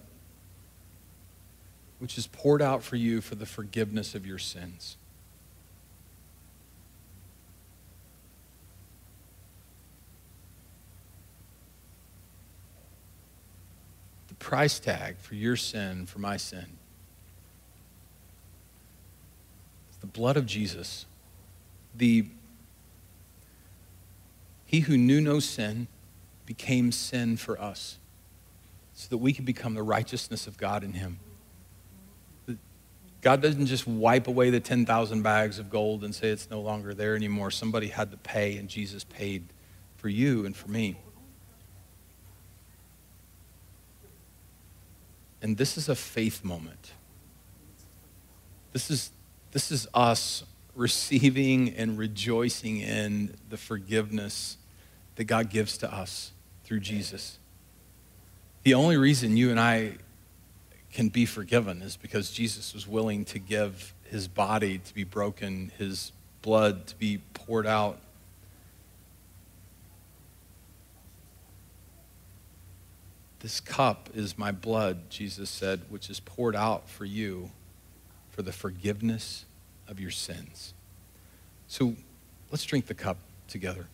which 1.99 2.17
is 2.17 2.27
poured 2.27 2.63
out 2.63 2.83
for 2.83 2.97
you 2.97 3.21
for 3.21 3.35
the 3.35 3.45
forgiveness 3.45 4.15
of 4.15 4.27
your 4.27 4.39
sins. 4.39 4.97
The 14.29 14.35
price 14.37 14.79
tag 14.79 15.19
for 15.19 15.35
your 15.35 15.57
sin, 15.57 16.07
for 16.07 16.21
my 16.21 16.39
sin, 16.39 16.79
is 19.91 19.97
the 19.99 20.07
blood 20.07 20.39
of 20.39 20.47
Jesus 20.47 21.05
the 21.95 22.27
he 24.67 24.81
who 24.81 24.97
knew 24.97 25.21
no 25.21 25.39
sin 25.39 25.87
became 26.47 26.91
sin 26.91 27.37
for 27.37 27.61
us 27.61 27.99
so 28.93 29.09
that 29.09 29.19
we 29.19 29.33
could 29.33 29.45
become 29.45 29.75
the 29.75 29.83
righteousness 29.83 30.47
of 30.47 30.57
God 30.57 30.83
in 30.83 30.95
him. 30.95 31.19
God 33.21 33.41
doesn't 33.41 33.67
just 33.67 33.87
wipe 33.87 34.27
away 34.27 34.51
the 34.51 34.61
10,000 34.61 35.23
bags 35.23 35.59
of 35.59 35.71
gold 35.71 36.05
and 36.05 36.15
say 36.15 36.29
it's 36.29 36.51
no 36.51 36.61
longer 36.61 36.93
there 36.93 37.17
anymore. 37.17 37.51
Somebody 37.51 37.89
had 37.89 38.11
to 38.11 38.19
pay, 38.19 38.59
and 38.59 38.69
Jesus 38.69 39.03
paid 39.03 39.45
for 39.97 40.11
you 40.11 40.45
and 40.45 40.55
for 40.55 40.69
me. 40.69 40.97
And 45.41 45.57
this 45.57 45.79
is 45.79 45.89
a 45.89 45.95
faith 45.95 46.45
moment. 46.45 46.93
This 48.73 48.91
is, 48.91 49.11
this 49.53 49.71
is 49.71 49.89
us 49.95 50.45
receiving 50.75 51.71
and 51.75 51.97
rejoicing 51.97 52.81
in 52.81 53.35
the 53.49 53.57
forgiveness 53.57 54.57
that 55.17 55.25
God 55.25 55.51
gives 55.51 55.79
to 55.79 55.93
us 55.93 56.33
through 56.65 56.81
Jesus. 56.81 57.39
The 58.65 58.75
only 58.75 58.97
reason 58.97 59.37
you 59.37 59.51
and 59.51 59.61
I 59.61 59.97
can 60.93 61.09
be 61.09 61.27
forgiven 61.27 61.83
is 61.83 61.97
because 61.97 62.31
Jesus 62.31 62.73
was 62.73 62.87
willing 62.87 63.25
to 63.27 63.39
give 63.39 63.95
his 64.05 64.29
body 64.29 64.79
to 64.79 64.95
be 64.95 65.05
broken, 65.05 65.73
his 65.79 66.13
blood 66.43 66.87
to 66.89 66.97
be 66.97 67.19
poured 67.35 67.67
out. 67.67 67.99
This 73.41 73.61
cup 73.61 74.09
is 74.15 74.39
my 74.39 74.53
blood, 74.53 75.11
Jesus 75.11 75.51
said, 75.51 75.83
which 75.91 76.09
is 76.09 76.19
poured 76.21 76.57
out 76.57 76.89
for 76.89 77.05
you 77.05 77.51
for 78.31 78.41
the 78.43 78.53
forgiveness 78.53 79.45
of 79.89 80.01
your 80.01 80.11
sins. 80.11 80.75
So 81.69 81.95
let's 82.51 82.65
drink 82.65 82.87
the 82.87 82.95
cup 82.95 83.19
together. 83.49 83.87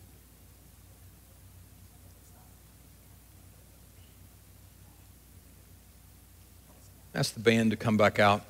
Ask 7.13 7.33
the 7.33 7.41
band 7.41 7.71
to 7.71 7.77
come 7.77 7.97
back 7.97 8.19
out. 8.19 8.43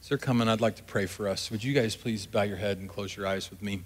As 0.00 0.08
they're 0.08 0.18
coming, 0.18 0.48
I'd 0.48 0.60
like 0.60 0.76
to 0.76 0.82
pray 0.84 1.06
for 1.06 1.28
us. 1.28 1.50
Would 1.50 1.64
you 1.64 1.72
guys 1.74 1.96
please 1.96 2.26
bow 2.26 2.42
your 2.42 2.56
head 2.56 2.78
and 2.78 2.88
close 2.88 3.16
your 3.16 3.26
eyes 3.26 3.50
with 3.50 3.60
me? 3.60 3.82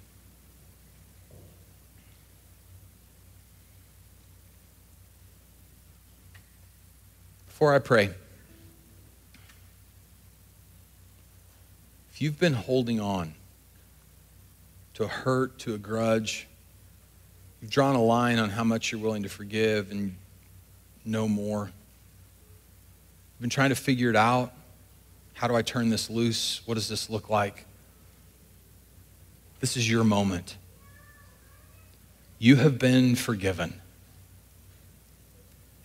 Before 7.46 7.74
I 7.74 7.78
pray, 7.78 8.10
If 12.16 12.22
you've 12.22 12.38
been 12.38 12.54
holding 12.54 12.98
on 12.98 13.34
to 14.94 15.04
a 15.04 15.06
hurt, 15.06 15.58
to 15.58 15.74
a 15.74 15.78
grudge, 15.78 16.48
you've 17.60 17.70
drawn 17.70 17.94
a 17.94 18.02
line 18.02 18.38
on 18.38 18.48
how 18.48 18.64
much 18.64 18.90
you're 18.90 19.02
willing 19.02 19.24
to 19.24 19.28
forgive 19.28 19.90
and 19.90 20.16
no 21.04 21.28
more. 21.28 21.66
You've 21.66 23.40
been 23.42 23.50
trying 23.50 23.68
to 23.68 23.74
figure 23.74 24.08
it 24.08 24.16
out. 24.16 24.54
How 25.34 25.46
do 25.46 25.54
I 25.54 25.60
turn 25.60 25.90
this 25.90 26.08
loose? 26.08 26.62
What 26.64 26.76
does 26.76 26.88
this 26.88 27.10
look 27.10 27.28
like? 27.28 27.66
This 29.60 29.76
is 29.76 29.90
your 29.90 30.02
moment. 30.02 30.56
You 32.38 32.56
have 32.56 32.78
been 32.78 33.14
forgiven. 33.14 33.82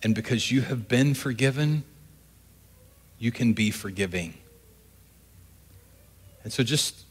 And 0.02 0.14
because 0.14 0.50
you 0.50 0.62
have 0.62 0.88
been 0.88 1.12
forgiven, 1.12 1.84
you 3.18 3.30
can 3.30 3.52
be 3.52 3.70
forgiving. 3.70 4.32
And 6.44 6.52
so, 6.52 6.62
just 6.62 7.04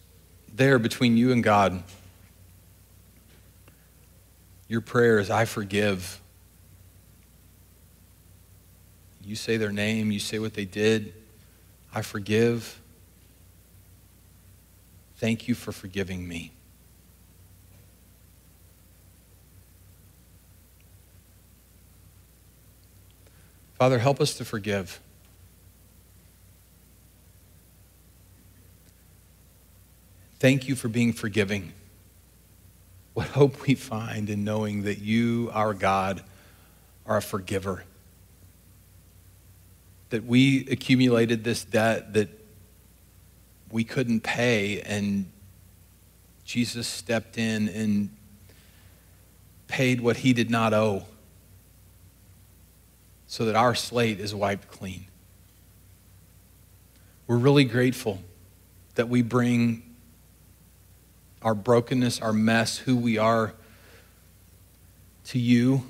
there 0.54 0.80
between 0.80 1.18
you 1.18 1.32
and 1.32 1.44
God, 1.44 1.84
your 4.68 4.82
prayer 4.82 5.20
is, 5.20 5.30
I 5.30 5.46
forgive. 5.46 6.22
You 9.24 9.36
say 9.36 9.58
their 9.58 9.72
name, 9.72 10.12
you 10.12 10.20
say 10.20 10.40
what 10.40 10.54
they 10.54 10.66
did. 10.66 11.14
I 11.94 12.02
forgive. 12.02 12.82
Thank 15.18 15.48
you 15.48 15.56
for 15.56 15.72
forgiving 15.72 16.28
me. 16.28 16.54
Father, 23.74 24.00
help 24.00 24.22
us 24.22 24.36
to 24.36 24.46
forgive. 24.46 25.00
Thank 30.42 30.68
you 30.68 30.76
for 30.76 30.88
being 30.88 31.14
forgiving. 31.14 31.72
What 33.14 33.28
hope 33.28 33.68
we 33.68 33.76
find 33.76 34.28
in 34.28 34.44
knowing 34.44 34.86
that 34.86 34.98
you, 34.98 35.52
our 35.54 35.76
God, 35.76 36.24
are 37.06 37.18
a 37.18 37.22
forgiver. 37.22 37.84
That 40.10 40.26
we 40.26 40.66
accumulated 40.68 41.44
this 41.44 41.64
debt 41.64 42.14
that 42.14 42.30
we 43.72 43.84
couldn't 43.84 44.22
pay, 44.22 44.82
and 44.82 45.32
Jesus 46.44 46.88
stepped 46.88 47.38
in 47.38 47.70
and 47.70 48.10
paid 49.68 50.02
what 50.02 50.18
he 50.18 50.34
did 50.34 50.50
not 50.50 50.74
owe 50.74 51.04
so 53.28 53.46
that 53.46 53.56
our 53.56 53.76
slate 53.76 54.20
is 54.20 54.34
wiped 54.34 54.72
clean. 54.72 55.06
We're 57.28 57.38
really 57.38 57.66
grateful 57.66 58.24
that 58.96 59.08
we 59.08 59.22
bring 59.22 59.84
our 61.42 61.56
brokenness, 61.56 62.22
our 62.22 62.34
mess, 62.34 62.78
who 62.78 62.96
we 62.96 63.18
are 63.18 63.54
to 65.26 65.40
you, 65.40 65.84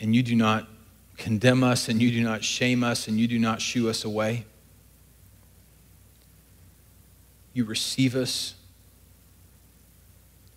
and 0.00 0.14
you 0.14 0.22
do 0.22 0.36
not 0.36 0.68
condemn 1.16 1.64
us, 1.64 1.88
and 1.88 2.00
you 2.00 2.10
do 2.10 2.22
not 2.22 2.44
shame 2.44 2.84
us, 2.84 3.08
and 3.08 3.18
you 3.18 3.26
do 3.26 3.38
not 3.38 3.60
shoo 3.60 3.88
us 3.88 4.04
away. 4.04 4.44
You 7.52 7.64
receive 7.64 8.14
us, 8.14 8.54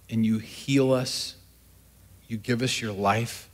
and 0.10 0.26
you 0.26 0.38
heal 0.38 0.92
us. 0.94 1.36
You 2.28 2.38
give 2.38 2.62
us 2.62 2.82
your 2.82 2.92
life. 2.92 3.50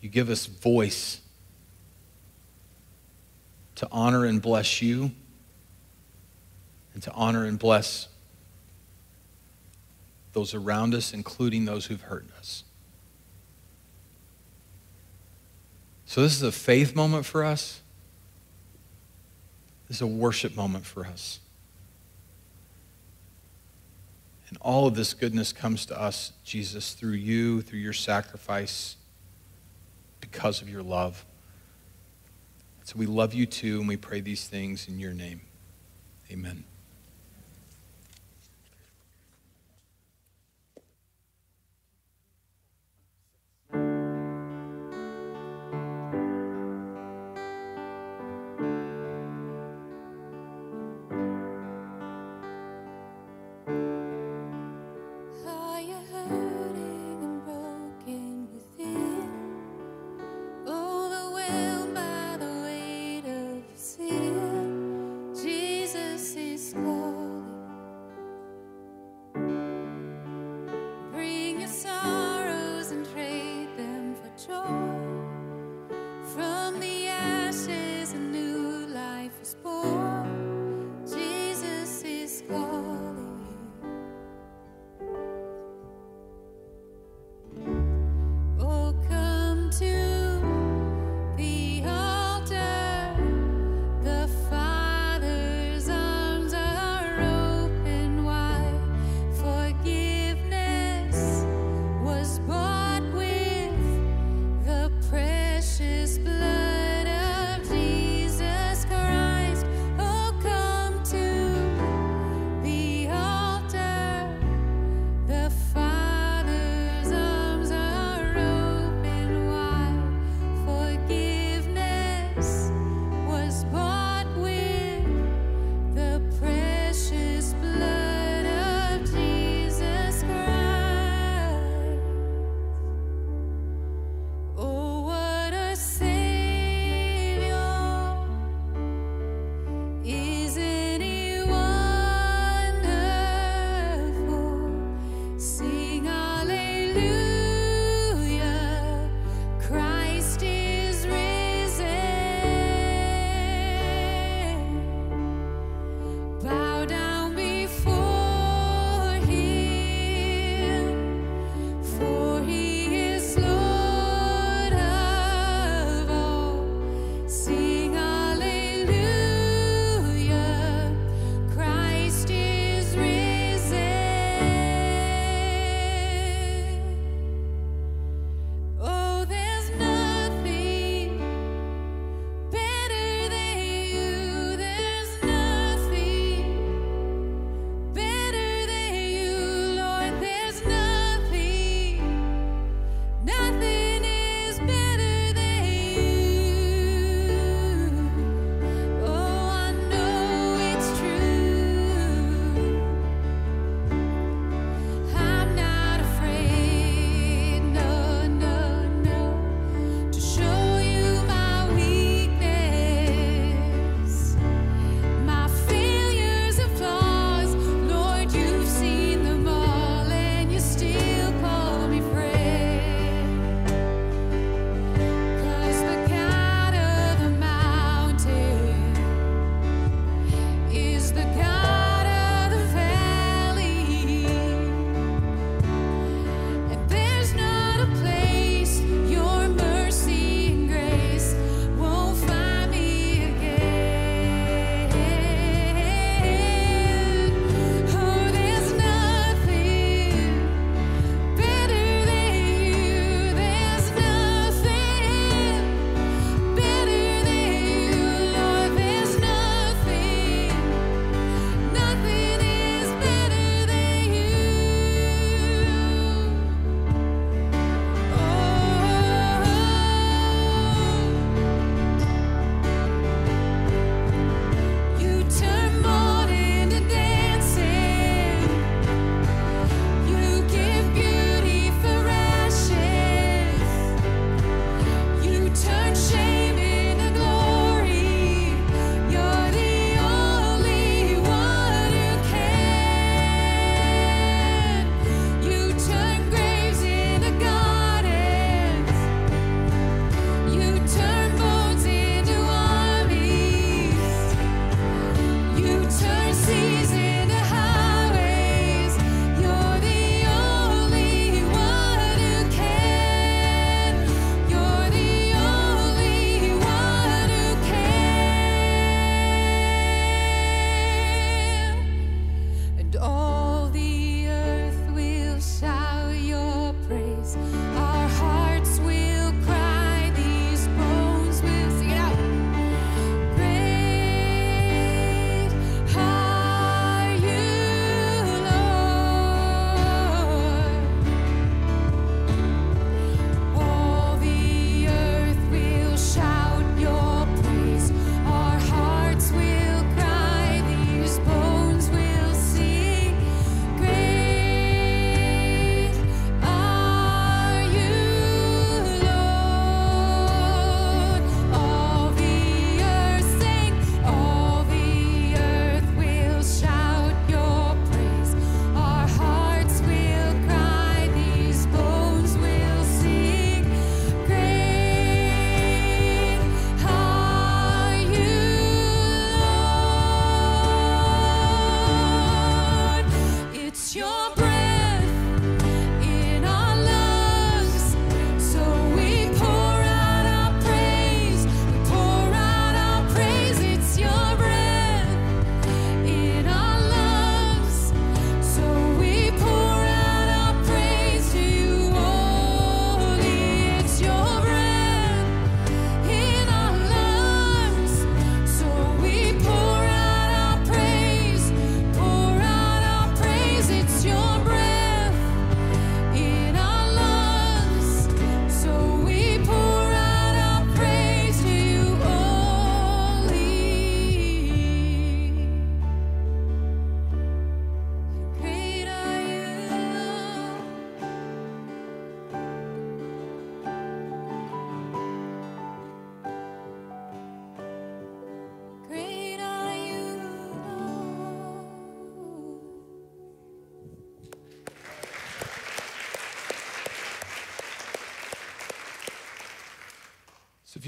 You 0.00 0.08
give 0.08 0.30
us 0.30 0.46
voice 0.46 1.20
to 3.74 3.88
honor 3.92 4.24
and 4.24 4.40
bless 4.40 4.80
you 4.82 5.12
and 6.94 7.02
to 7.02 7.12
honor 7.12 7.44
and 7.44 7.58
bless 7.58 8.08
those 10.38 10.54
around 10.54 10.94
us, 10.94 11.12
including 11.12 11.64
those 11.64 11.86
who've 11.86 12.00
hurt 12.00 12.26
us. 12.38 12.62
So, 16.06 16.22
this 16.22 16.32
is 16.32 16.42
a 16.42 16.52
faith 16.52 16.94
moment 16.94 17.26
for 17.26 17.44
us. 17.44 17.80
This 19.88 19.98
is 19.98 20.02
a 20.02 20.06
worship 20.06 20.54
moment 20.54 20.86
for 20.86 21.04
us. 21.04 21.40
And 24.48 24.56
all 24.60 24.86
of 24.86 24.94
this 24.94 25.12
goodness 25.12 25.52
comes 25.52 25.84
to 25.86 26.00
us, 26.00 26.32
Jesus, 26.44 26.94
through 26.94 27.12
you, 27.12 27.60
through 27.60 27.80
your 27.80 27.92
sacrifice, 27.92 28.96
because 30.20 30.62
of 30.62 30.68
your 30.68 30.82
love. 30.82 31.24
So 32.84 32.94
we 32.96 33.06
love 33.06 33.34
you 33.34 33.44
too, 33.44 33.80
and 33.80 33.88
we 33.88 33.96
pray 33.96 34.20
these 34.20 34.46
things 34.46 34.88
in 34.88 34.98
your 34.98 35.12
name. 35.12 35.40
Amen. 36.30 36.64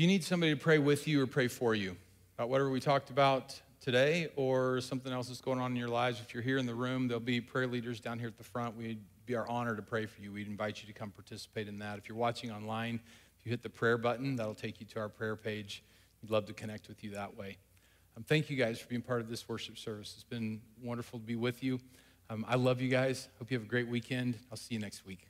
You 0.01 0.07
need 0.07 0.25
somebody 0.25 0.55
to 0.55 0.59
pray 0.59 0.79
with 0.79 1.07
you 1.07 1.23
or 1.23 1.27
pray 1.27 1.47
for 1.47 1.75
you 1.75 1.95
about 2.37 2.49
whatever 2.49 2.71
we 2.71 2.81
talked 2.81 3.11
about 3.11 3.61
today 3.81 4.29
or 4.35 4.81
something 4.81 5.13
else 5.13 5.29
that's 5.29 5.43
going 5.43 5.59
on 5.59 5.73
in 5.73 5.77
your 5.77 5.89
lives, 5.89 6.21
if 6.21 6.33
you're 6.33 6.43
here 6.43 6.57
in 6.57 6.65
the 6.65 6.75
room, 6.75 7.07
there'll 7.07 7.21
be 7.21 7.41
prayer 7.41 7.67
leaders 7.67 8.01
down 8.01 8.19
here 8.19 8.29
at 8.29 8.39
the 8.39 8.45
front. 8.45 8.77
We'd 8.77 9.03
be 9.27 9.35
our 9.35 9.47
honor 9.47 9.77
to 9.77 9.83
pray 9.83 10.07
for 10.07 10.23
you. 10.23 10.33
We'd 10.33 10.47
invite 10.47 10.81
you 10.81 10.87
to 10.87 10.99
come 10.99 11.11
participate 11.11 11.69
in 11.69 11.79
that. 11.81 11.99
If 11.99 12.09
you're 12.09 12.17
watching 12.17 12.51
online, 12.51 13.01
if 13.39 13.45
you 13.45 13.51
hit 13.51 13.63
the 13.63 13.69
prayer 13.69 13.99
button, 13.99 14.37
that'll 14.37 14.55
take 14.55 14.81
you 14.81 14.87
to 14.87 15.01
our 15.01 15.09
prayer 15.11 15.37
page. 15.37 15.83
We'd 16.23 16.31
love 16.31 16.47
to 16.47 16.55
connect 16.55 16.89
with 16.89 17.05
you 17.05 17.11
that 17.11 17.37
way. 17.37 17.59
Um, 18.17 18.23
thank 18.23 18.49
you 18.49 18.57
guys 18.57 18.81
for 18.81 18.89
being 18.89 19.03
part 19.03 19.21
of 19.21 19.29
this 19.29 19.49
worship 19.49 19.77
service. 19.77 20.13
It's 20.15 20.25
been 20.25 20.63
wonderful 20.83 21.19
to 21.19 21.25
be 21.25 21.37
with 21.37 21.63
you. 21.63 21.79
Um, 22.31 22.47
I 22.49 22.57
love 22.57 22.81
you 22.81 22.89
guys. 22.89 23.29
Hope 23.39 23.51
you 23.51 23.57
have 23.59 23.67
a 23.67 23.71
great 23.71 23.89
weekend. 23.89 24.39
I'll 24.51 24.57
see 24.57 24.75
you 24.75 24.81
next 24.81 25.05
week. 25.05 25.30